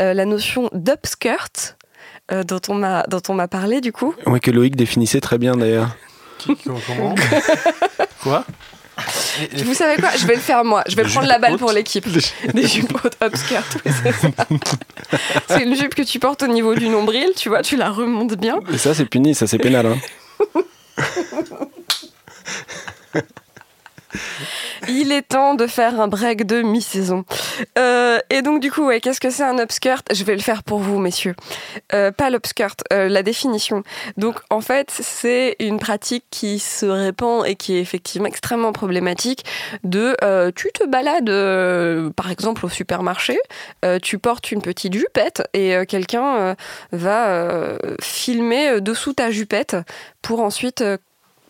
[0.01, 1.77] euh, la notion d'upskirt.
[2.33, 5.37] euh, dont on m'a dont on m'a parlé du coup Ouais, que Loïc définissait très
[5.37, 5.95] bien d'ailleurs.
[8.23, 8.43] Quoi?
[9.63, 10.09] Vous savez quoi?
[10.17, 12.07] Je vais le faire moi je vais prendre la balle pour l'équipe
[12.53, 14.13] des jupes hautes upskirt oui, c'est
[15.49, 18.35] c'est une jupe que tu portes au niveau du nombril tu vois tu la remontes
[18.35, 19.85] bien Et ça, c'est puni, ça, c'est pénal.
[19.85, 19.97] Hein.
[24.89, 27.23] Il est temps de faire un break de mi-saison.
[27.77, 30.03] Euh, et donc, du coup, qu'est-ce que c'est un upskirt?
[30.11, 31.35] Je vais le faire pour vous, messieurs.
[31.93, 33.83] Euh, pas l'upskirt, euh, la définition.
[34.17, 39.45] Donc, en fait, c'est une pratique qui se répand et qui est effectivement extrêmement problématique
[39.83, 40.17] de
[40.55, 43.37] tu te balades, par exemple, au supermarché,
[44.01, 46.55] tu portes une petite jupette et quelqu'un
[46.91, 49.75] va filmer dessous ta jupette
[50.21, 50.83] pour ensuite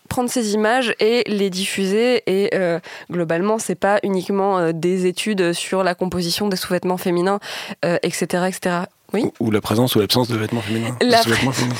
[0.09, 5.53] prendre ces images et les diffuser et euh, globalement c'est pas uniquement euh, des études
[5.53, 7.39] sur la composition des sous-vêtements féminins
[7.85, 8.75] euh, etc etc
[9.13, 10.95] oui Ou, ou la présence ou l'absence de vêtements féminins.
[11.01, 11.75] La De sous-vêtements féminins.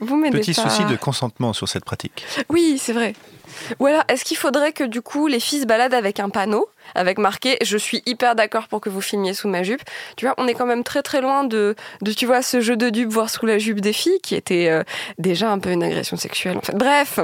[0.00, 0.68] Vous Petit pas.
[0.68, 2.24] souci de consentement sur cette pratique.
[2.48, 3.14] Oui, c'est vrai.
[3.80, 6.68] Ou alors, est-ce qu'il faudrait que du coup les filles se baladent avec un panneau
[6.94, 9.82] avec marqué Je suis hyper d'accord pour que vous filmiez sous ma jupe
[10.16, 12.76] Tu vois, on est quand même très très loin de, de tu vois, ce jeu
[12.76, 14.82] de dupe voir sous la jupe des filles qui était euh,
[15.18, 16.76] déjà un peu une agression sexuelle en fait.
[16.76, 17.18] Bref,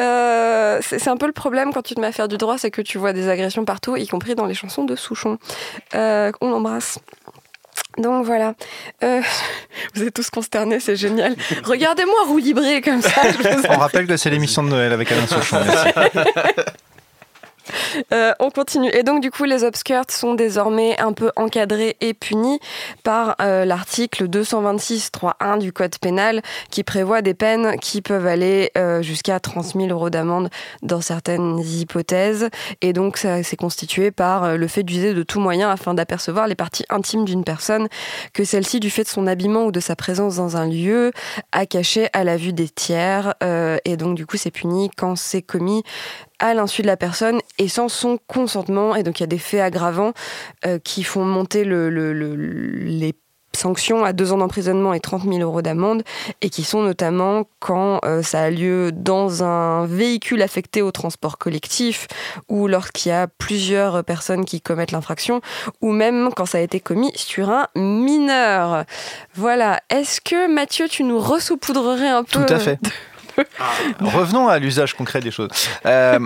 [0.00, 2.70] euh, c'est un peu le problème quand tu te mets à faire du droit, c'est
[2.70, 5.38] que tu vois des agressions partout, y compris dans les chansons de Souchon.
[5.94, 6.98] Euh, on l'embrasse.
[7.98, 8.54] Donc voilà.
[9.02, 9.20] Euh,
[9.94, 11.34] vous êtes tous consternés, c'est génial.
[11.64, 13.22] Regardez-moi roue libré comme ça.
[13.30, 15.58] je vous On rappelle que c'est l'émission de Noël avec Alain Souchon.
[18.12, 18.90] Euh, on continue.
[18.94, 22.58] Et donc, du coup, les upskirts sont désormais un peu encadrés et punis
[23.02, 29.02] par euh, l'article 226.3.1 du Code pénal qui prévoit des peines qui peuvent aller euh,
[29.02, 30.48] jusqu'à 30 000 euros d'amende
[30.82, 32.48] dans certaines hypothèses.
[32.80, 36.54] Et donc, ça c'est constitué par le fait d'user de tout moyen afin d'apercevoir les
[36.54, 37.88] parties intimes d'une personne,
[38.32, 41.12] que celle-ci, du fait de son habillement ou de sa présence dans un lieu,
[41.52, 43.34] a caché à la vue des tiers.
[43.84, 45.82] Et donc, du coup, c'est puni quand c'est commis
[46.38, 48.94] à l'insu de la personne et sans son consentement.
[48.96, 50.12] Et donc il y a des faits aggravants
[50.66, 53.14] euh, qui font monter le, le- le- les
[53.56, 56.04] sanctions à deux ans d'emprisonnement et 30 000 euros d'amende
[56.42, 61.38] et qui sont notamment quand euh, ça a lieu dans un véhicule affecté au transport
[61.38, 62.06] collectif
[62.48, 65.40] ou lorsqu'il y a plusieurs personnes qui commettent l'infraction
[65.80, 68.84] ou même quand ça a été commis sur un mineur.
[69.34, 69.80] Voilà.
[69.90, 72.78] Est-ce que Mathieu, tu nous ressaupoudrerais un peu Tout à fait.
[74.00, 75.48] Revenons à l'usage concret des choses.
[75.86, 76.18] Euh,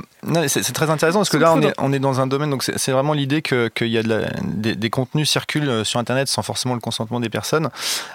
[0.49, 2.93] c'est très intéressant parce que là, on est, on est dans un domaine, donc c'est
[2.93, 6.43] vraiment l'idée que- qu'il y a de la- des, des contenus circulent sur Internet sans
[6.43, 7.69] forcément le consentement des personnes.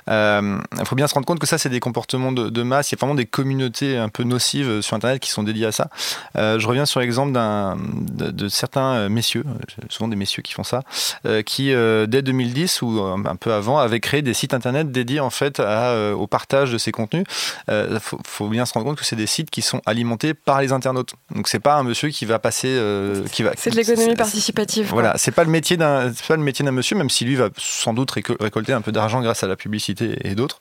[0.10, 2.92] Euh, Il faut bien se rendre compte que ça, c'est des comportements de, de masse.
[2.92, 5.72] Il y a vraiment des communautés un peu nocives sur Internet qui sont dédiées à
[5.72, 5.90] ça.
[6.38, 10.54] Euh, je reviens sur l'exemple de, de certains euh, messieurs, euh, souvent des messieurs qui
[10.54, 10.82] font ça,
[11.26, 14.92] euh, qui, euh, dès 2010 ou euh, un peu avant, avaient créé des sites Internet
[14.92, 17.26] dédiés en fait à, euh, au partage de ces contenus.
[17.70, 20.62] Il faut, faut bien se rendre compte que c'est des sites qui sont alimentés par
[20.62, 21.14] les internautes.
[21.34, 23.52] Donc c'est pas un monsieur qui va passer, euh, qui va.
[23.58, 24.86] C'est de l'économie participative.
[24.88, 24.94] quoi.
[25.02, 27.50] Voilà, c'est pas le métier d'un, pas le métier d'un monsieur, même si lui va
[27.58, 30.58] sans doute récol- récolter un peu d'argent grâce à la publicité et d'autres.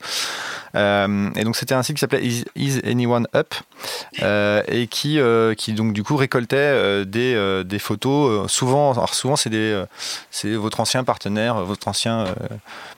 [0.75, 3.53] Euh, et donc c'était un site qui s'appelait Is, Is Anyone Up
[4.21, 5.17] euh, et qui,
[5.57, 8.51] qui donc du coup récoltait des, des photos.
[8.51, 9.83] souvent, alors souvent c'est des,
[10.29, 12.25] c'est votre ancien partenaire, votre ancien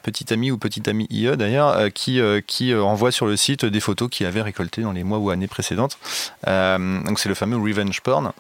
[0.02, 4.10] petit ami ou petite amie IE d'ailleurs, qui, qui envoie sur le site des photos
[4.10, 5.98] qu'il avait récoltées dans les mois ou années précédentes.
[6.48, 8.32] Euh, c'est le fameux revenge porn.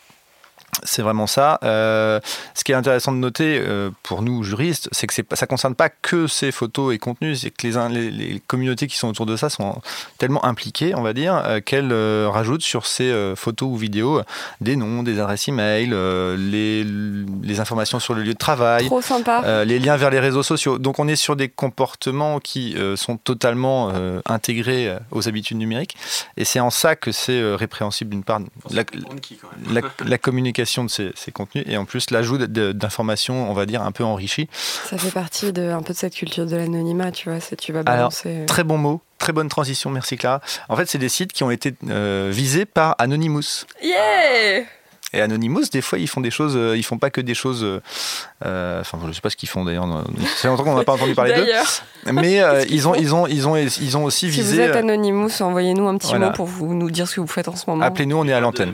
[0.83, 1.59] C'est vraiment ça.
[1.63, 2.19] Euh,
[2.53, 5.75] ce qui est intéressant de noter euh, pour nous juristes, c'est que ça ne concerne
[5.75, 9.09] pas que ces photos et contenus, c'est que les, in- les, les communautés qui sont
[9.09, 9.81] autour de ça sont
[10.17, 14.21] tellement impliquées, on va dire, euh, qu'elles euh, rajoutent sur ces euh, photos ou vidéos
[14.61, 19.01] des noms, des adresses e-mail, euh, les, les informations sur le lieu de travail, Trop
[19.01, 19.41] sympa.
[19.45, 20.77] euh, les liens vers les réseaux sociaux.
[20.77, 25.95] Donc on est sur des comportements qui euh, sont totalement euh, intégrés aux habitudes numériques.
[26.37, 28.83] Et c'est en ça que c'est euh, répréhensible d'une part la,
[29.71, 33.81] la, la communication de ces, ces contenus et en plus l'ajout d'informations, on va dire,
[33.81, 34.47] un peu enrichies.
[34.89, 37.39] Ça fait partie de, un peu de cette culture de l'anonymat, tu vois.
[37.39, 38.43] C'est tu vas Alors, balancer.
[38.47, 39.01] Très bon mot.
[39.17, 40.41] Très bonne transition, merci Clara.
[40.69, 43.65] En fait, c'est des sites qui ont été euh, visés par Anonymous.
[43.83, 44.63] Yeah
[45.11, 47.63] Et Anonymous, des fois, ils font des choses, euh, ils font pas que des choses.
[47.63, 47.81] euh,
[48.45, 49.87] euh, Enfin, je sais pas ce qu'ils font d'ailleurs.
[50.37, 51.45] C'est longtemps qu'on n'a pas entendu parler d'eux.
[51.45, 51.67] D'ailleurs,
[52.13, 54.61] Mais euh, ils ont, ils ont, ils ont, ils ont aussi si vous visé.
[54.63, 56.27] êtes euh, Anonymous, envoyez-nous un petit Voilà.
[56.27, 57.83] mot pour vous nous dire ce que vous faites en ce moment.
[57.83, 58.73] Appelez-nous, on est à l'antenne.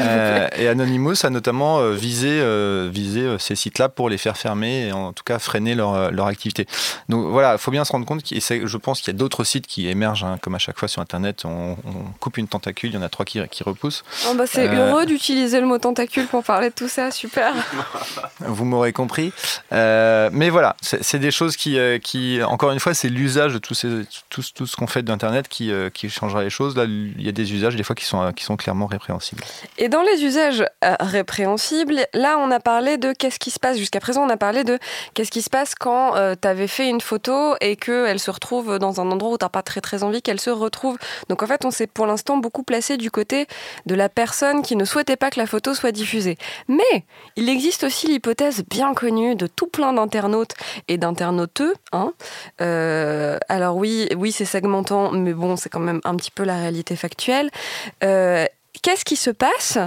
[0.00, 4.88] Euh, et Anonymous a notamment euh, visé, euh, visé ces sites-là pour les faire fermer
[4.88, 6.66] et en tout cas freiner leur, leur activité.
[7.08, 9.44] Donc voilà, il faut bien se rendre compte, et je pense qu'il y a d'autres
[9.44, 12.90] sites qui émergent, hein, comme à chaque fois sur Internet, on, on coupe une tentacule,
[12.90, 14.04] il y en a trois qui, qui repoussent.
[14.28, 17.52] Oh, bah, c'est Euh, heureux d'utiliser le mot tentacule pour parler de tout ça, super.
[18.40, 19.32] Vous m'aurez compris.
[19.70, 24.02] Mais voilà, c'est des choses qui, qui, encore une fois, c'est l'usage de tout, ces,
[24.30, 26.76] tout, tout ce qu'on fait d'Internet qui, qui changera les choses.
[26.76, 29.42] Là, il y a des usages des fois qui sont, qui sont clairement répréhensibles.
[29.78, 33.76] Et dans les usages euh, répréhensibles, là, on a parlé de qu'est-ce qui se passe.
[33.76, 34.78] Jusqu'à présent, on a parlé de
[35.14, 39.00] qu'est-ce qui se passe quand tu avais fait une photo et qu'elle se retrouve dans
[39.00, 40.98] un endroit où tu pas très très envie qu'elle se retrouve.
[41.28, 43.46] Donc en fait, on s'est pour l'instant beaucoup placé du côté
[43.86, 46.36] de la personne qui ne souhaitait pas que la photo soit diffusée.
[46.68, 47.04] Mais
[47.36, 50.54] il existe aussi l'hypothèse bien connue de tout plein d'internautes
[50.88, 51.74] et d'internoteux.
[51.92, 52.12] Hein.
[52.60, 56.56] Euh, alors oui, oui, c'est segmentant, mais bon, c'est quand même un petit peu la
[56.56, 57.50] réalité factuelle.
[58.80, 59.78] Qu'est-ce qui se passe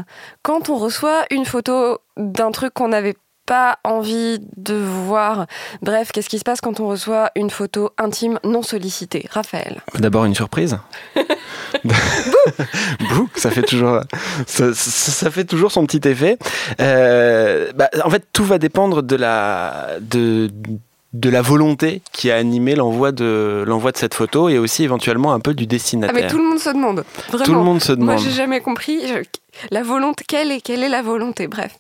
[0.43, 5.47] quand on reçoit une photo d'un truc qu'on n'avait pas envie de voir?
[5.81, 9.27] Bref, qu'est-ce qui se passe quand on reçoit une photo intime non sollicitée?
[9.31, 10.77] Raphaël D'abord une surprise.
[11.83, 14.01] Bouh, ça fait toujours,
[14.47, 16.37] ça, ça- ça fait toujours son petit effet.
[16.79, 20.79] Euh, bah, en fait, tout va dépendre de la, de, de
[21.23, 25.39] la volonté qui a animé l'envoi de l'envoi de cette photo et aussi éventuellement un
[25.39, 26.15] peu du Ah, destinataire.
[26.23, 27.04] mais tout le monde se demande.
[27.30, 27.43] Vraiment.
[27.45, 28.19] Tout le monde se Moi, demande.
[28.25, 29.08] j'ai jamais compris.
[29.08, 29.23] je-
[29.71, 31.47] La volonté, quelle est, quelle est la volonté?
[31.47, 31.78] Bref,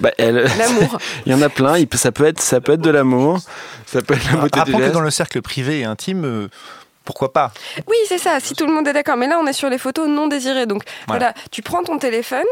[0.00, 0.98] Bah, elle- l'amour.
[1.26, 1.76] il y en a plein.
[1.78, 3.38] il peut- ça peut être ça peut être de l'amour,
[3.86, 6.48] ça peut être la beauté du Rappelons que dans le cercle privé et intime, euh,
[7.04, 7.52] pourquoi pas
[7.88, 9.16] Oui, c'est ça, si tout le monde est d'accord.
[9.16, 10.66] Mais là, on est sur les photos non désirées.
[10.66, 11.26] Donc Voilà.
[11.32, 12.44] voilà, tu prends ton téléphone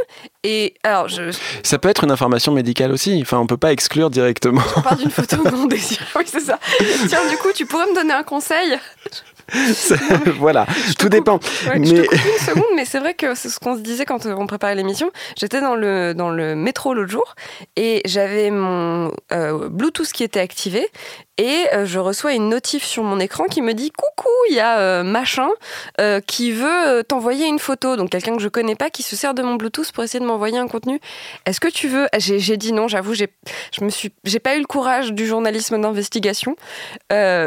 [0.45, 0.75] et.
[0.83, 1.31] Alors, je,
[1.63, 3.19] Ça peut être une information médicale aussi.
[3.23, 4.63] Enfin, on peut pas exclure directement.
[4.77, 6.05] on parle d'une photo non désirée.
[6.17, 6.59] Oui, c'est ça.
[7.09, 8.79] Tiens, du coup, tu pourrais me donner un conseil
[10.37, 10.67] voilà,
[10.99, 11.09] tout coupe.
[11.09, 11.35] dépend.
[11.37, 11.41] Ouais,
[11.75, 14.05] Je Mais- te coupe une seconde, mais c'est vrai que c'est ce qu'on se disait
[14.05, 15.11] quand on préparait l'émission.
[15.39, 17.35] J'étais dans le, dans le métro l'autre jour
[17.77, 20.87] et j'avais mon euh, Bluetooth qui était activé
[21.39, 24.61] et euh, je reçois une notif sur mon écran qui me dit coucou, il y
[24.61, 25.49] a euh, machin
[26.01, 27.97] euh, qui veut t'envoyer une photo.
[27.97, 30.27] Donc quelqu'un que je connais pas qui se sert de mon Bluetooth pour essayer de
[30.27, 31.01] m'envoyer un contenu.
[31.47, 33.29] Est-ce que tu veux J'ai j'ai dit non, j'avoue, j'ai
[33.73, 36.57] je me suis j'ai pas eu le courage du journalisme d'investigation.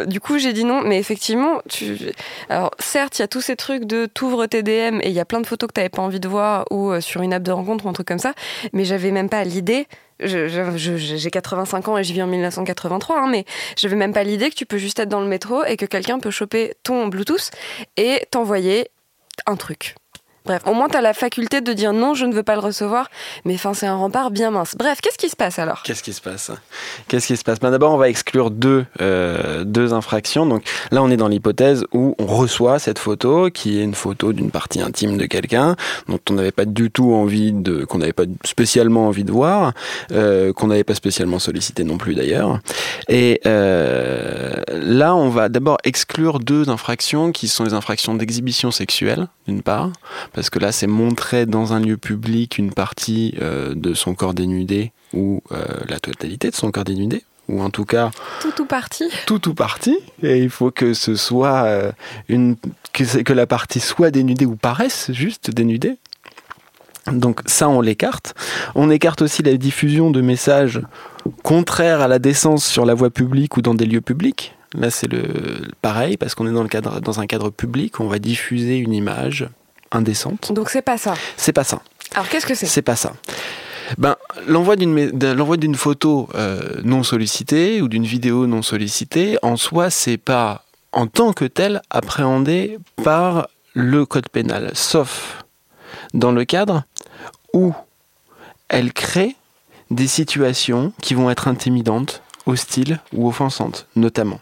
[0.08, 1.62] Du coup, j'ai dit non, mais effectivement,
[2.50, 5.20] alors, certes, il y a tous ces trucs de t'ouvres tes DM et il y
[5.20, 7.52] a plein de photos que t'avais pas envie de voir ou sur une app de
[7.52, 8.34] rencontre ou un truc comme ça,
[8.72, 9.88] mais j'avais même pas l'idée.
[10.22, 13.46] Je- je- je- J'ai 85 ans et je vis en 1983, hein, mais
[13.78, 16.20] j'avais même pas l'idée que tu peux juste être dans le métro et que quelqu'un
[16.20, 17.52] peut choper ton Bluetooth
[17.98, 18.90] et t'envoyer
[19.46, 19.96] un truc.
[20.46, 23.10] Bref, au moins t'as la faculté de dire non, je ne veux pas le recevoir,
[23.46, 24.76] mais enfin c'est un rempart bien mince.
[24.76, 25.84] Bref, qu'est-ce qui se passe alors?
[25.84, 26.52] Qu'est-ce qui se passe?
[27.08, 27.60] Qu'est-ce qui se passe?
[27.60, 30.46] Ben D'abord, on va exclure deux, euh, deux infractions.
[30.46, 34.34] Donc là, on est dans l'hypothèse où on reçoit cette photo, qui est une photo
[34.34, 35.76] d'une partie intime de quelqu'un
[36.08, 39.74] dont on n'avait pas du tout envie de, qu'on n'avait pas spécialement envie de voir,
[40.12, 42.60] euh, qu'on n'avait pas spécialement sollicité non plus d'ailleurs.
[43.14, 49.28] Et euh, là, on va d'abord exclure deux infractions qui sont les infractions d'exhibition sexuelle,
[49.50, 49.92] d'une part,
[50.32, 54.34] parce que là, c'est montrer dans un lieu public une partie euh, de son corps
[54.34, 58.66] dénudé ou euh, la totalité de son corps dénudé, ou en tout cas Tout ou
[58.66, 60.00] parti tout ou partie.
[60.24, 61.68] Et il faut que ce soit
[62.30, 62.56] une
[62.94, 65.98] que la partie soit dénudée ou paraisse juste dénudée.
[67.12, 68.36] Donc ça, on l'écarte.
[68.76, 70.82] On écarte aussi la diffusion de messages
[71.44, 74.56] contraires à la décence sur la voie publique ou dans des lieux publics.
[74.74, 75.24] Là, c'est le
[75.82, 78.94] pareil parce qu'on est dans le cadre dans un cadre public, on va diffuser une
[78.94, 79.48] image
[79.92, 80.52] indécente.
[80.54, 81.14] Donc c'est pas ça.
[81.36, 81.82] C'est pas ça.
[82.16, 82.66] Alors qu'est-ce que c'est?
[82.66, 83.14] C'est pas ça.
[83.98, 84.16] Ben,
[84.48, 90.64] l'envoi d'une photo euh, non sollicitée ou d'une vidéo non sollicitée, en soi, c'est pas
[90.94, 95.44] en tant que tel appréhendé par le code pénal, sauf
[96.14, 96.84] dans le cadre
[97.54, 97.74] où
[98.70, 99.36] elle crée
[99.92, 104.40] des situations qui vont être intimidantes, hostiles ou offensantes, notamment.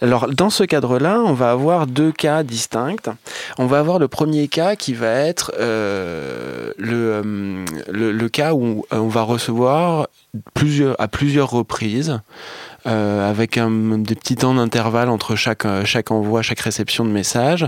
[0.00, 3.16] Alors, dans ce cadre-là, on va avoir deux cas distincts.
[3.58, 8.54] On va avoir le premier cas qui va être euh, le, euh, le, le cas
[8.54, 10.08] où on va recevoir
[10.54, 12.20] plusieurs, à plusieurs reprises,
[12.84, 17.66] avec un, des petits temps d'intervalle entre chaque, euh, chaque envoi, chaque réception de message,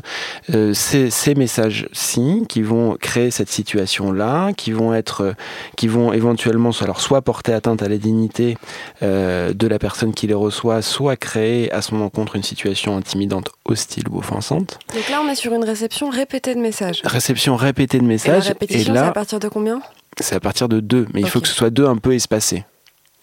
[0.54, 5.32] euh, ces, ces messages-ci qui vont créer cette situation-là, qui vont être, euh,
[5.76, 8.56] qui vont éventuellement soit, alors, soit porter atteinte à la dignité
[9.02, 13.50] euh, de la personne qui les reçoit, soit créer à son encontre une situation intimidante,
[13.64, 14.78] hostile ou offensante.
[14.94, 17.00] Donc là, on est sur une réception répétée de messages.
[17.04, 18.46] Réception répétée de Et la messages.
[18.46, 19.80] Et, répétition, c'est à partir de combien?
[20.20, 21.06] C'est à partir de deux.
[21.14, 22.64] Mais il faut que ce soit deux un peu espacés.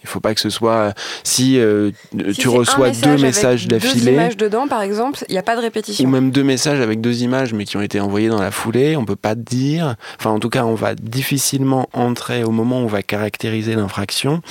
[0.03, 0.93] Il faut pas que ce soit.
[1.23, 1.91] Si, euh,
[2.31, 5.43] Si tu reçois message deux messages Deux d'affilée, images dedans, par exemple, il n'y a
[5.43, 6.07] pas de ou répétition.
[6.09, 9.03] même deux messages avec deux images mais qui ont été envoyés dans la foulée, on
[9.03, 9.95] peut pas dire.
[10.17, 14.41] Enfin, en tout cas, on va difficilement entrer au moment où on va caractériser l'infraction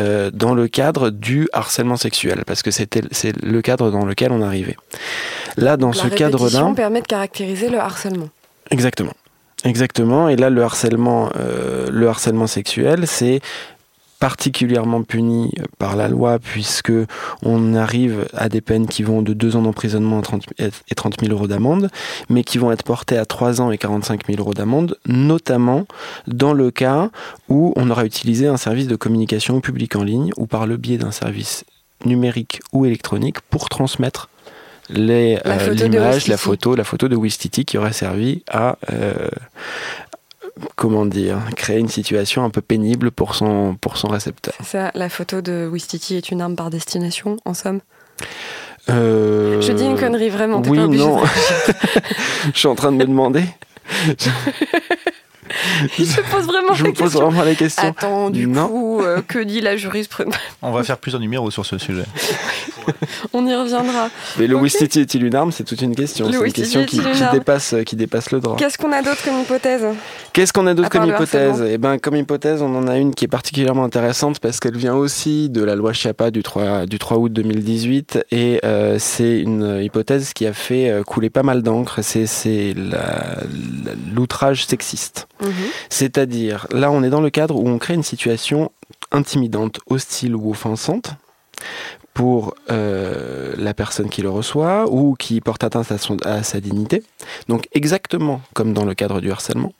[0.00, 4.32] euh, dans le cadre du harcèlement sexuel, parce que c'était c'est le cadre dans lequel
[4.32, 4.76] on arrivait.
[5.56, 8.28] Là, dans La ce répétition cadre-là, permet de caractériser le harcèlement.
[8.70, 9.12] Exactement.
[9.64, 10.28] Exactement.
[10.28, 13.40] Et là, le harcèlement, euh, le harcèlement sexuel, c'est
[14.20, 16.92] particulièrement puni par la loi puisque
[17.42, 21.20] on arrive à des peines qui vont de 2 ans d'emprisonnement à 30 et 30
[21.20, 21.88] 000 euros d'amende,
[22.28, 25.86] mais qui vont être portées à 3 ans et 45 000 euros d'amende, notamment
[26.26, 27.10] dans le cas
[27.48, 30.98] où on aura utilisé un service de communication public en ligne ou par le biais
[30.98, 31.64] d'un service
[32.04, 34.28] numérique ou électronique pour transmettre
[34.90, 36.30] les, La euh, l'image, Wistiti.
[36.30, 39.28] la photo, la photo de Wistiti qui aurait servi à euh,
[40.76, 44.54] comment dire, créer une situation un peu pénible pour son, pour son récepteur.
[44.58, 47.80] C'est ça, la photo de Wistiti est une arme par destination, en somme?
[48.88, 51.20] Euh, Je dis une connerie, vraiment, t'es oui, pas obligé non.
[51.22, 51.26] de-
[52.54, 53.44] Je suis en train de me demander.
[55.98, 57.88] Il se pose vraiment Je la me pose vraiment la question.
[57.88, 58.68] Attends, du Non.
[58.68, 60.34] coup, euh, que dit la jurisprudence?
[60.62, 62.04] On va faire plusieurs numéros sur ce sujet.
[63.32, 64.08] On y reviendra.
[64.38, 64.62] Mais le Ok.
[64.62, 66.30] Wistiti est-il une arme C'est toute une question.
[66.30, 68.56] C'est une question qui, une dépasse, qui dépasse le droit.
[68.56, 69.84] Qu'est-ce qu'on a d'autre comme hypothèse
[70.32, 73.24] Qu'est-ce qu'on a d'autre comme hypothèse Eh ben, comme hypothèse, on en a une qui
[73.24, 77.18] est particulièrement intéressante parce qu'elle vient aussi de la loi Chiappa du 3, du 3
[77.18, 82.00] août 2018 et euh, c'est une hypothèse qui a fait euh, couler pas mal d'encre.
[82.02, 82.74] C'est,
[84.14, 85.28] l'outrage sexiste.
[85.42, 85.50] Mhm.
[85.88, 88.70] C'est-à-dire, là, on est dans le cadre où on crée une situation
[89.12, 91.14] intimidante, hostile ou offensante
[92.20, 95.90] pour euh, la personne qui le reçoit ou qui porte atteinte
[96.26, 97.02] à, sa dignité.
[97.48, 99.72] Donc exactement comme dans le cadre du harcèlement.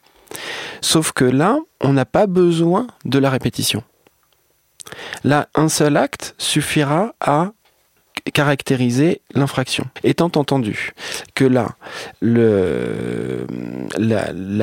[0.80, 3.82] Sauf que là, on n'a pas besoin de la répétition.
[5.22, 7.53] Là, un seul acte suffira à
[8.32, 9.84] caractériser l'infraction.
[10.03, 10.95] Étant entendu
[11.34, 11.76] que là,
[12.22, 13.49] la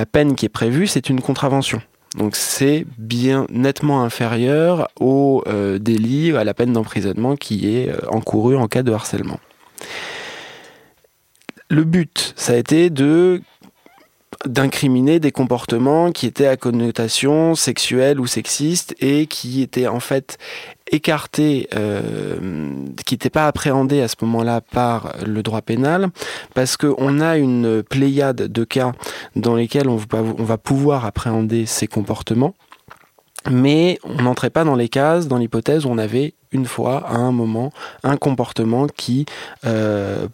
[0.08, 1.80] peine qui est prévue, c'est une contravention.
[2.16, 7.98] Donc c'est bien nettement inférieur au euh, délit, à la peine d'emprisonnement qui est euh,
[8.10, 9.40] encourue en cas de harcèlement.
[11.70, 12.90] Le but, ça a été
[14.46, 20.38] d'incriminer des comportements qui étaient à connotation sexuelle ou sexiste et qui étaient en fait
[20.92, 22.72] écartés, euh,
[23.06, 26.10] qui n'étaient pas appréhendés à ce moment-là par le droit pénal,
[26.54, 28.94] parce qu'on a une pléiade de cas
[29.36, 32.56] dans lesquels on va pouvoir appréhender ces comportements,
[33.50, 37.16] mais on n'entrait pas dans les cases, dans l'hypothèse où on avait une fois, à
[37.16, 37.72] un moment,
[38.04, 39.26] un comportement qui,
[39.66, 40.28] euh,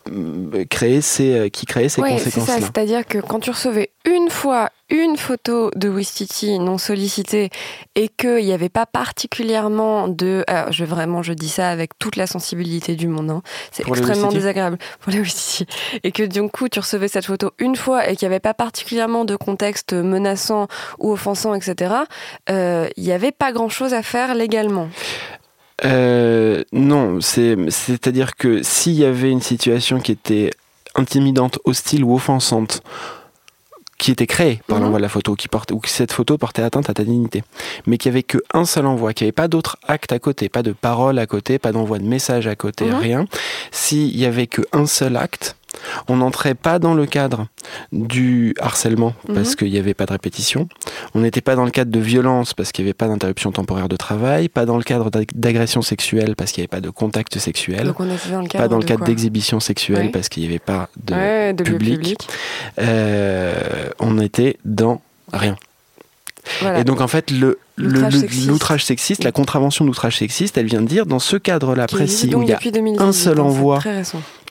[0.70, 2.60] créait ces, qui créait ces Ouais, c'est ça.
[2.60, 7.50] C'est-à-dire que quand tu recevais une fois une photo de Wistiti non sollicitée
[7.96, 10.44] et qu'il n'y avait pas particulièrement de...
[10.48, 13.32] Alors, je, vraiment, je dis ça avec toute la sensibilité du monde.
[13.32, 13.42] hein.
[13.72, 15.66] C'est extrêmement désagréable pour les Wistiti.
[16.04, 18.54] Et que du coup, tu recevais cette photo une fois et qu'il n'y avait pas
[18.54, 20.68] particulièrement de contexte menaçant
[21.00, 21.96] ou offensant, etc.,
[22.50, 24.90] euh, il n'y avait pas grand-chose à faire légalement.
[25.86, 30.52] Euh, non, c'est, c'est-à-dire que s'il y avait une situation qui était
[30.96, 32.82] intimidante, hostile ou offensante,
[33.98, 34.84] qui était créée par Mhm.
[34.84, 37.44] l'envoi de la photo, qui porte, ou que cette photo portait atteinte à ta dignité,
[37.88, 40.50] mais qu'il n'y avait qu'un seul envoi, qu'il n'y avait pas d'autres actes à côté,
[40.50, 42.96] pas de parole à côté, pas d'envoi de message à côté, Mhm.
[42.96, 43.26] rien.
[43.72, 45.56] S'il y avait qu'un seul acte,
[46.08, 47.48] on n'entrait pas dans le cadre
[47.92, 49.56] du harcèlement parce Mhm.
[49.56, 50.68] qu'il n'y avait pas de répétition.
[51.16, 53.90] On n'était pas dans le cadre de violence parce qu'il n'y avait pas d'interruption temporaire
[53.90, 56.90] de travail, pas dans le cadre d'ag- d'agression sexuelle parce qu'il n'y avait pas de
[56.90, 60.10] contact sexuel, Donc on était dans le cadre pas dans le cadre d'exhibition sexuelle Ouais.
[60.10, 61.14] parce qu'il n'y avait pas de...
[61.14, 61.98] Ouais, de lieu public.
[62.00, 62.28] public.
[62.80, 63.54] Euh,
[64.00, 65.56] on était dans rien.
[66.62, 66.80] Voilà.
[66.80, 69.24] Et donc en fait, le, L'outrage sexiste.
[69.24, 72.52] la contravention d'outrage sexiste, elle vient de dire dans ce cadre-là précis où il y
[72.52, 73.80] a depuis 2018, un seul envoi.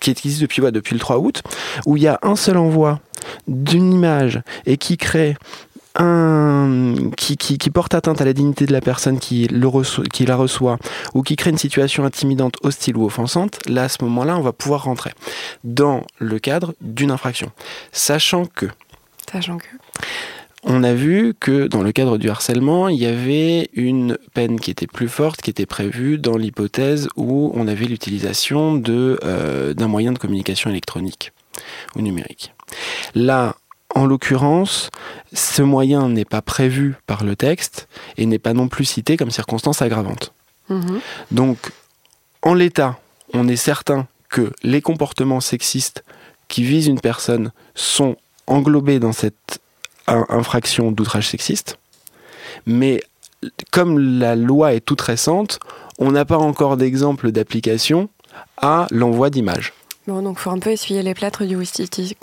[0.02, 1.42] Qui existe depuis, le 3 août,
[1.86, 3.00] où il y a un seul envoi
[3.46, 5.36] d'une image et qui crée
[5.94, 9.48] un qui, qui, porte atteinte à la dignité de la personne qui,
[10.12, 10.78] qui la reçoit
[11.14, 14.52] ou qui crée une situation intimidante, hostile ou offensante, là à ce moment-là, on va
[14.52, 15.12] pouvoir rentrer
[15.62, 17.52] dans le cadre d'une infraction.
[17.92, 18.66] Sachant que
[19.30, 19.66] Sachant que.
[20.64, 24.70] On a vu que dans le cadre du harcèlement, il y avait une peine qui
[24.70, 29.88] était plus forte, qui était prévue dans l'hypothèse où on avait l'utilisation de, euh, d'un
[29.88, 31.32] moyen de communication électronique
[31.96, 32.54] ou numérique.
[33.14, 33.56] Là,
[33.94, 34.90] en l'occurrence,
[35.32, 39.30] ce moyen n'est pas prévu par le texte et n'est pas non plus cité comme
[39.30, 40.32] circonstance aggravante.
[40.68, 41.00] Mhm.
[41.32, 41.58] Donc,
[42.42, 42.98] en l'état,
[43.34, 46.04] on est certain que les comportements sexistes
[46.48, 49.61] qui visent une personne sont englobés dans cette
[50.06, 51.78] in- infraction d'outrage sexiste.
[52.66, 53.02] Mais
[53.70, 55.58] comme la loi est toute récente,
[55.98, 58.08] on n'a pas encore d'exemple d'application
[58.56, 59.72] à l'envoi d'images.
[60.06, 62.16] Bon, donc faut un peu essuyer les plâtres du Wistiti,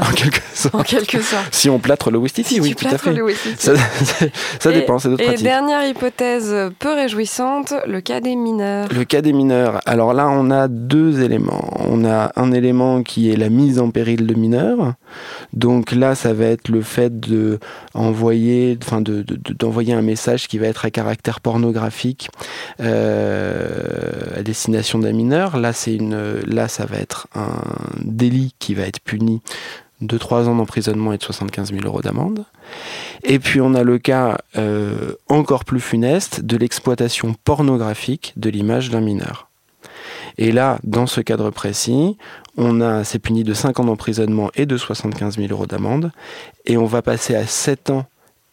[0.00, 0.74] En quelque sorte.
[0.74, 1.46] en quelque sorte.
[1.54, 3.12] Si on plâtre le Wistiti, oui, Tu tout à fait.
[3.12, 3.26] le.
[3.58, 3.72] Ça,
[4.60, 5.44] ça Et- dépend, c'est d'autres Et pratiques.
[5.44, 8.88] dernière hypothèse peu réjouissante, le cas des mineurs.
[8.94, 9.80] Le cas des mineurs.
[9.86, 11.70] Alors là, on a deux éléments.
[11.88, 14.94] On a un élément qui est la mise en péril de mineurs.
[15.54, 17.58] Donc là, ça va être le fait de
[17.94, 22.28] envoyer, enfin de, de- de- d'envoyer un message qui va être à caractère pornographique
[22.80, 25.56] euh, à destination d'un mineur.
[25.56, 27.52] Là, c'est une, là, ça va être un
[28.04, 29.40] délit qui va être puni
[30.00, 32.44] de 3 ans d'emprisonnement et de 75 000 euros d'amende.
[33.22, 38.90] Et puis on a le cas euh, encore plus funeste de l'exploitation pornographique de l'image
[38.90, 39.48] d'un mineur.
[40.36, 42.18] Et là, dans ce cadre précis,
[42.58, 46.10] on a, c'est puni de 5 ans d'emprisonnement et de 75 000 euros d'amende.
[46.66, 48.04] Et on va passer à 7 ans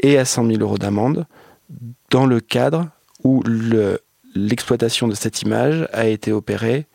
[0.01, 1.25] et à 100 000 euros d'amende
[2.11, 2.87] dans le cadre
[3.23, 3.99] où le-
[4.35, 6.85] l'exploitation de cette image a été opérée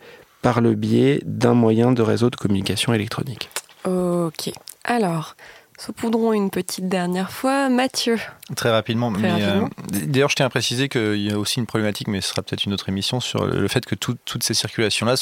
[0.43, 3.51] par le biais d'un moyen de réseau de communication électronique.
[3.85, 4.51] Ok.
[4.85, 5.35] Alors,
[5.79, 7.69] saupoudrons une petite dernière fois.
[7.69, 8.19] Mathieu.
[8.57, 9.11] Très rapidement.
[9.11, 9.69] Mais, rapidement.
[9.95, 12.43] euh, D'ailleurs, je tiens à préciser qu'il y a aussi une problématique, mais ce sera
[12.43, 15.15] peut-être une autre émission, sur le fait que tout- toutes ces circulations-là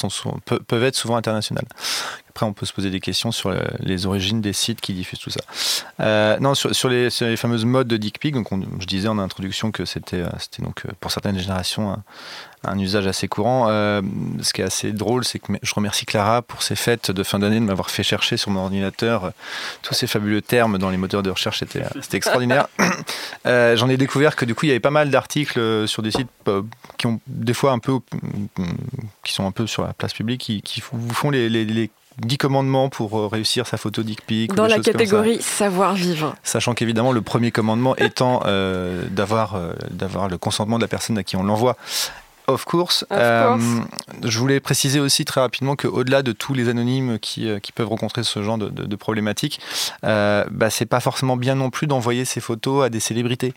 [0.67, 1.67] peuvent être souvent internationales.
[2.37, 5.20] Après, on peut se poser des questions sur le- les origines des sites qui diffusent
[5.20, 5.41] tout ça.
[6.01, 9.18] Euh, non, sur, les, sur fameuses modes de dick pic, donc on- je disais en
[9.18, 10.28] introduction que c'était euh,
[10.59, 11.97] donc euh, pour certaines générations
[12.62, 13.68] un, usage assez courant.
[13.68, 17.39] Ce qui est assez drôle, c'est que je remercie Clara pour ses fêtes de fin
[17.39, 19.32] d'année de m'avoir fait chercher sur mon ordinateur
[19.80, 21.61] tous ces fabuleux termes dans les moteurs de recherche.
[21.61, 22.66] C'était extraordinaire.
[23.47, 26.28] J'en ai découvert que du coup, il y avait pas mal d'articles sur des sites
[26.99, 28.01] qui ont des fois un peu,
[29.22, 31.49] qui sont un peu sur la place publique, qui, vous font les
[32.19, 34.55] 10 commandements pour euh, réussir sa photo dick pic.
[34.55, 36.35] Dans la catégorie savoir-vivre.
[36.43, 41.19] Sachant qu'évidemment, le premier commandement étant euh, d'avoir euh, d'avoir le consentement de la personne
[41.19, 41.77] à qui on l'envoie.
[42.49, 43.05] Of course.
[43.11, 43.19] Of
[43.59, 43.64] course.
[44.25, 48.23] je voulais préciser aussi très rapidement qu'au-delà de tous les anonymes qui, qui peuvent rencontrer
[48.23, 49.61] ce genre de, de- de problématiques,
[50.05, 53.53] bah, c'est pas forcément bien non plus d'envoyer ces photos à des célébrités.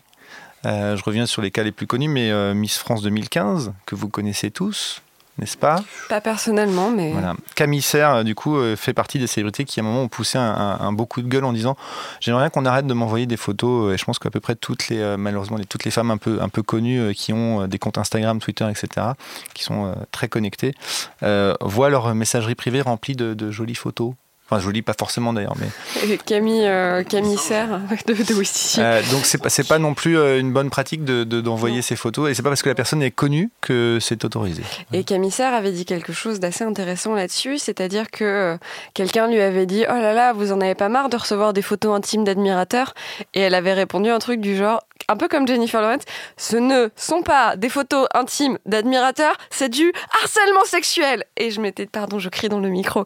[0.66, 3.94] Euh, je reviens sur les cas les plus connus, mais euh, Miss France 2015, que
[3.94, 5.00] vous connaissez tous,
[5.40, 7.34] n'est-ce pas Pas personnellement, mais voilà.
[7.56, 10.08] Camille Serre, euh, du coup, euh, fait partie des célébrités qui, à un moment, ont
[10.08, 11.76] poussé un, un- un beau coup de gueule en disant
[12.20, 13.88] J'aimerais bien qu'on arrête de m'envoyer des photos.
[13.90, 16.40] euh, Et je pense qu'à peu près toutes les, malheureusement, toutes les femmes un peu,
[16.40, 19.08] un peu connues qui ont des comptes Instagram, Twitter, etc.,
[19.54, 20.74] qui sont très connectées,
[21.22, 24.12] euh, voient leur messagerie privée remplie de, de jolies photos.
[24.50, 26.16] Enfin, jolies, pas forcément d'ailleurs, mais.
[26.18, 28.82] Camille, euh, Camille Serre de, de Wisticier.
[28.82, 31.94] Euh, donc, c'est pas, pas non plus euh, une bonne pratique de- de- d'envoyer ces
[31.96, 32.28] photos.
[32.30, 34.62] Et c'est pas parce que la personne est connue que c'est autorisé.
[34.92, 38.56] Et Camille Serre avait dit quelque chose d'assez intéressant là-dessus, c'est-à-dire que euh,
[38.94, 41.62] quelqu'un lui avait dit Oh là là, vous en avez pas marre de recevoir des
[41.62, 42.94] photos intimes d'admirateurs?
[43.34, 46.02] Et elle avait répondu un truc du genre, un peu comme Jennifer Lawrence
[46.36, 49.92] Ce ne sont pas des photos intimes d'admirateurs, c'est du
[50.22, 53.04] harcèlement sexuel Et je m'étais, pardon, je crie dans le micro.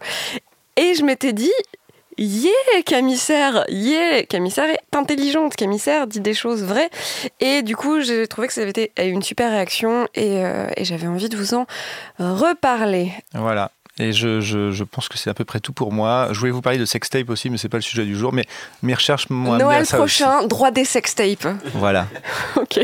[0.76, 1.52] Et je m'étais dit
[2.16, 2.52] Yeah,
[2.86, 6.90] Camille Serre, yeah, Camille Serre est intelligente, Camille Serre dit des choses vraies.
[7.40, 10.84] Et du coup, j'ai trouvé que ça avait été une super réaction et, euh, et
[10.84, 11.66] j'avais envie de vous en
[12.18, 13.12] reparler.
[13.32, 13.72] Voilà.
[13.98, 16.28] Et je, je, je pense que c'est à peu près tout pour moi.
[16.32, 18.32] Je voulais vous parler de sextape aussi, mais c'est pas le sujet du jour.
[18.32, 18.44] Mais
[18.82, 19.94] mes recherches m'ont à Noël aussi.
[19.94, 21.46] prochain, droit des sextapes.
[21.74, 22.08] Voilà.
[22.56, 22.80] ok.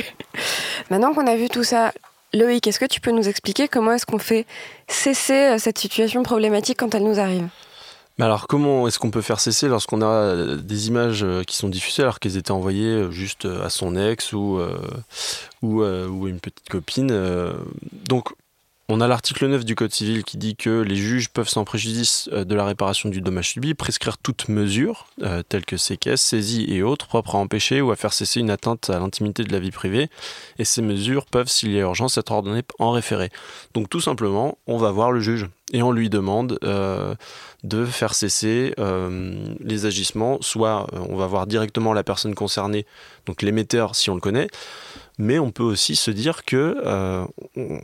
[0.88, 1.92] Maintenant qu'on a vu tout ça,
[2.32, 4.46] Loïc, est-ce que tu peux nous expliquer comment est-ce qu'on fait
[4.86, 7.48] cesser euh, cette situation problématique quand elle nous arrive?
[8.20, 11.56] Mais alors, comment est-ce qu'on peut faire cesser lorsqu'on a euh, des images euh, qui
[11.56, 16.68] sont diffusées alors qu'elles étaient envoyées euh, juste à son ex ou, à une petite
[16.68, 17.10] copine
[18.04, 18.34] Donc,
[18.90, 22.28] on a l'article 9 du Code civil qui dit que les juges peuvent, sans préjudice
[22.32, 26.66] euh, de la réparation du dommage subi, prescrire toute mesure, euh, telle que séquestre, saisie
[26.68, 29.60] et autres, propres à empêcher ou à faire cesser une atteinte à l'intimité de la
[29.60, 30.08] vie privée.
[30.58, 33.30] Et ces mesures peuvent, s'il y a urgence, être ordonnées en référé.
[33.74, 37.14] Donc, tout simplement, on va voir le juge et on lui demande euh,
[37.62, 40.38] de faire cesser euh, les agissements.
[40.40, 42.86] Soit on va voir directement la personne concernée,
[43.26, 44.48] donc l'émetteur si on le connaît,
[45.18, 47.24] mais on peut aussi se dire que euh,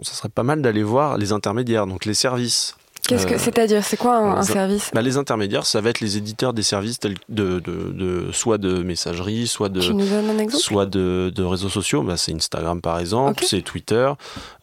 [0.02, 2.76] ça serait pas mal d'aller voir les intermédiaires, donc les services.
[3.08, 4.90] Qu'est-ce que Euh, c'est-à-dire C'est quoi un, service?
[4.92, 8.58] Bah, les intermédiaires, ça va être les éditeurs des services tels de, de, de- soit
[8.58, 10.60] de messagerie, soit de, Tu nous donnes un exemple?
[10.64, 14.10] soit de, de réseaux sociaux, bah, c'est Instagram par exemple, c'est Twitter,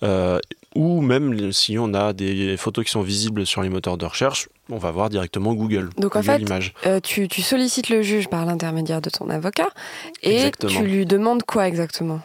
[0.04, 0.40] euh,
[0.76, 4.50] ou même si on a des photos qui sont visibles sur les moteurs de recherche,
[4.70, 5.90] on va voir directement Google.
[5.98, 6.42] Donc, en fait.
[6.86, 9.70] Euh, tu, tu sollicites le juge par l'intermédiaire de ton avocat
[10.22, 10.72] et Exactement.
[10.82, 12.20] tu lui demandes quoi exactement?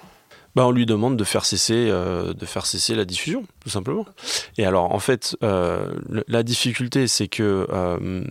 [0.58, 4.04] Bah, on lui demande de faire cesser, euh, de faire cesser la diffusion, tout simplement.
[4.56, 5.92] Et alors, en fait, euh,
[6.26, 8.24] la difficulté, c'est que euh,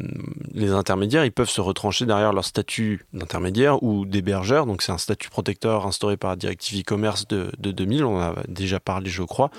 [0.53, 4.65] les intermédiaires, ils peuvent se retrancher derrière leur statut d'intermédiaire ou d'hébergeur.
[4.65, 8.03] Donc, c'est un statut protecteur instauré par la directive e-commerce de, de 2000.
[8.03, 9.49] On en a déjà parlé, je crois.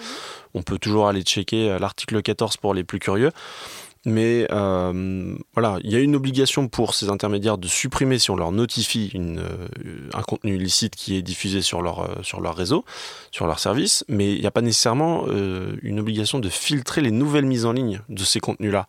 [0.53, 3.31] On peut toujours aller checker l'article 14 pour les plus curieux.
[4.07, 8.37] Mais euh, voilà, il y a une obligation pour ces intermédiaires de supprimer si on
[8.37, 12.55] leur notifie une, euh, un contenu illicite qui est diffusé sur leur, euh, sur leur
[12.55, 12.85] réseau,
[13.31, 17.11] sur leur service, mais il n'y a pas nécessairement euh, une obligation de filtrer les
[17.11, 18.87] nouvelles mises en ligne de ces contenus-là.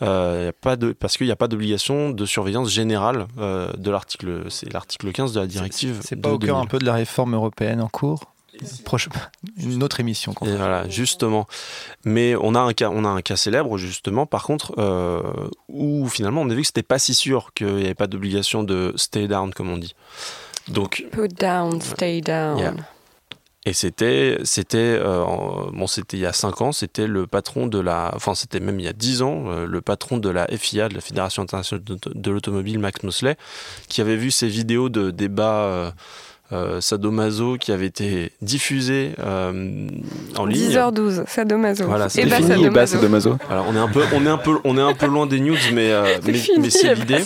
[0.00, 3.90] Euh, y a pas de, parce qu'il n'y a pas d'obligation de surveillance générale de
[3.90, 5.98] l'article, c'est l'article 15 de la directive.
[6.02, 6.62] C'est pas au cœur 2000.
[6.62, 8.20] un peu de la réforme européenne en cours?
[8.84, 9.08] Proche-
[9.62, 10.34] Une autre émission.
[10.44, 11.46] Et voilà, justement.
[12.04, 15.22] Mais on a un cas, on a un cas célèbre justement, par contre, euh,
[15.68, 18.62] où finalement on a vu que c'était pas si sûr qu'il n'y avait pas d'obligation
[18.62, 19.94] de stay down comme on dit.
[20.68, 22.58] Donc, Put down, stay down.
[22.58, 22.74] Yeah.
[23.64, 25.24] et c'était, c'était, euh,
[25.72, 28.78] bon, c'était il y a 5 ans, c'était le patron de la, enfin c'était même
[28.80, 31.84] il y a 10 ans, euh, le patron de la FIA, de la Fédération internationale
[31.84, 33.36] de, de l'automobile, Max Mosley,
[33.88, 35.94] qui avait vu ces vidéos de débat.
[36.50, 39.86] Euh, sadomaso qui avaient été diffusées euh,
[40.38, 40.70] en ligne.
[40.70, 41.84] 10h12, sadomaso.
[41.84, 43.32] Voilà, Et c'est bah, fini, et bah, sadomaso.
[43.32, 43.38] Sadomaso.
[43.50, 45.40] Alors on est un peu, on est un peu, on est un peu loin des
[45.40, 47.22] news, mais, euh, C'est mais, c'est et bah, l'idée.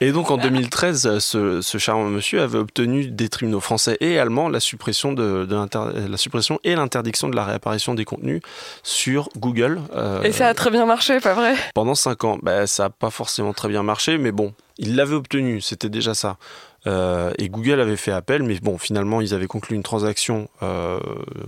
[0.00, 4.48] Et donc en 2013, ce, ce charmant monsieur avait obtenu des tribunaux français et allemands
[4.48, 8.40] la suppression, de, de la suppression et l'interdiction de la réapparition des contenus
[8.84, 9.80] sur Google.
[9.96, 11.54] Euh, et ça a très bien marché, pas vrai?
[11.74, 12.38] Pendant 5 ans.
[12.42, 16.14] Ben, ça n'a pas forcément très bien marché, mais bon, il l'avait obtenu, c'était déjà
[16.14, 16.36] ça.
[16.86, 20.98] Euh, et Google avait fait appel, mais bon, finalement, ils avaient conclu une transaction, euh,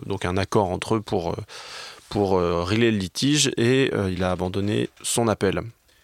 [0.07, 1.37] donc un accord entre eux pour,
[2.09, 5.63] pour régler le litige, et il a abandonné son appel.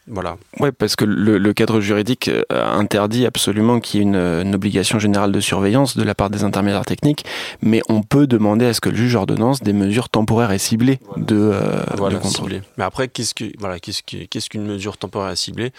[0.09, 0.37] Voilà.
[0.61, 5.33] Ouais, parce que le, cadre juridique euh, interdit absolument qu'il y ait une, obligation générale
[5.33, 7.25] de surveillance de la part des intermédiaires techniques,
[7.61, 11.01] mais on peut demander à ce que le juge ordonnance des mesures temporaires et ciblées
[11.17, 11.83] de, euh,
[12.21, 12.63] contrôle.
[12.79, 15.73] Mais après, qu'est-ce que voilà, qu'est-ce qu'une mesure temporaire et ciblée?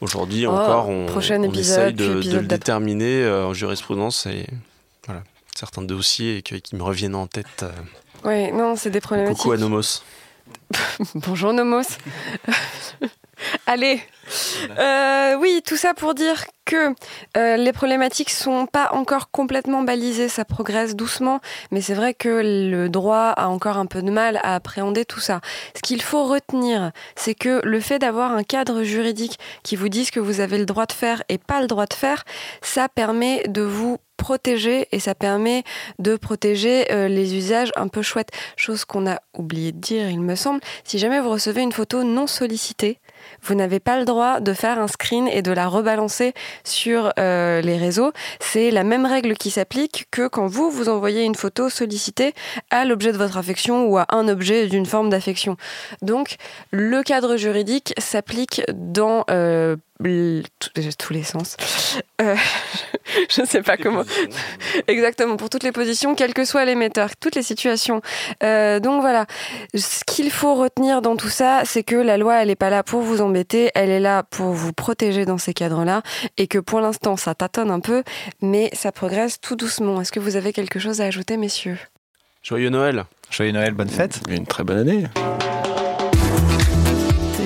[0.00, 1.06] Aujourd'hui oh, encore, on,
[1.54, 4.46] essaye de, le déterminer euh, en jurisprudence et
[5.06, 5.22] voilà,
[5.54, 7.64] certains dossiers qui, qui me reviennent en tête.
[8.24, 9.38] oui, non, c'est des problématiques.
[9.38, 10.02] Coucou à Nomos.
[11.14, 11.98] Bonjour Nomos.
[13.66, 14.00] Allez,
[14.78, 16.94] euh, oui, tout ça pour dire que
[17.36, 22.42] euh, les problématiques sont pas encore complètement balisées, ça progresse doucement, mais c'est vrai que
[22.42, 25.40] le droit a encore un peu de mal à appréhender tout ça.
[25.76, 30.10] Ce qu'il faut retenir, c'est que le fait d'avoir un cadre juridique qui vous dise
[30.10, 32.24] que vous avez le droit de faire et pas le droit de faire,
[32.62, 35.62] ça permet de vous protéger et ça permet
[35.98, 38.30] de protéger euh, les usages un peu chouettes.
[38.56, 40.60] Chose qu'on a oublié de dire, il me semble.
[40.84, 42.98] Si jamais vous recevez une photo non sollicitée,
[43.42, 47.60] vous n'avez pas le droit de faire un screen et de la rebalancer sur euh,
[47.60, 48.12] les réseaux.
[48.40, 52.34] C'est la même règle qui s'applique que quand vous, vous envoyez une photo sollicitée
[52.70, 55.56] à l'objet de votre affection ou à un objet d'une forme d'affection.
[56.02, 56.36] Donc,
[56.70, 59.76] le cadre juridique s'applique dans euh,
[60.98, 61.56] tous les sens.
[62.20, 62.36] Euh,
[63.30, 64.02] je ne sais pas comment.
[64.86, 68.00] Exactement, pour toutes les positions, quels que soient l'émetteur, toutes les situations.
[68.42, 69.26] Euh, donc voilà,
[69.74, 72.82] ce qu'il faut retenir dans tout ça, c'est que la loi, elle n'est pas là
[72.82, 76.02] pour vous embêter, elle est là pour vous protéger dans ces cadres-là,
[76.36, 78.02] et que pour l'instant, ça tâtonne un peu,
[78.42, 80.00] mais ça progresse tout doucement.
[80.00, 81.78] Est-ce que vous avez quelque chose à ajouter, messieurs?
[82.42, 85.04] Joyeux Noël Joyeux Noël, bonne fête Une très bonne année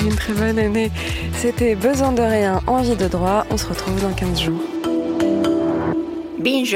[0.05, 0.91] une très bonne année.
[1.35, 3.47] C'était Besoin de rien, envie de droit.
[3.51, 4.80] On se retrouve dans 15 jours.
[6.43, 6.74] Binge.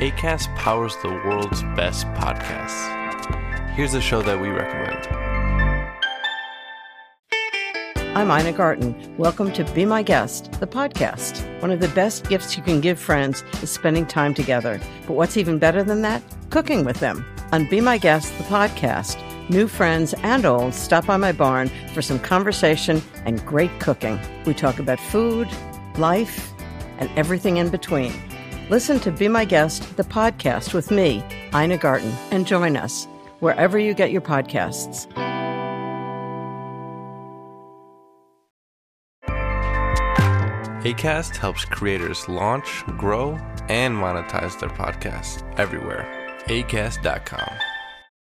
[0.00, 2.94] ACAST powers the world's best podcasts.
[3.74, 5.06] Here's a show that we recommend.
[8.16, 9.16] I'm Ina Garten.
[9.18, 11.44] Welcome to Be My Guest, the podcast.
[11.60, 14.80] One of the best gifts you can give friends is spending time together.
[15.06, 16.22] But what's even better than that?
[16.50, 17.24] Cooking with them.
[17.52, 22.02] On Be My Guest, the podcast, new friends and old stop by my barn for
[22.02, 24.18] some conversation and great cooking.
[24.46, 25.48] We talk about food,
[25.96, 26.52] life,
[26.98, 28.12] and everything in between.
[28.70, 31.24] Listen to Be My Guest, the podcast with me,
[31.54, 33.06] Ina Garten, and join us
[33.40, 35.06] wherever you get your podcasts.
[40.84, 43.32] ACAST helps creators launch, grow,
[43.68, 46.06] and monetize their podcasts everywhere.
[46.46, 47.67] ACAST.com.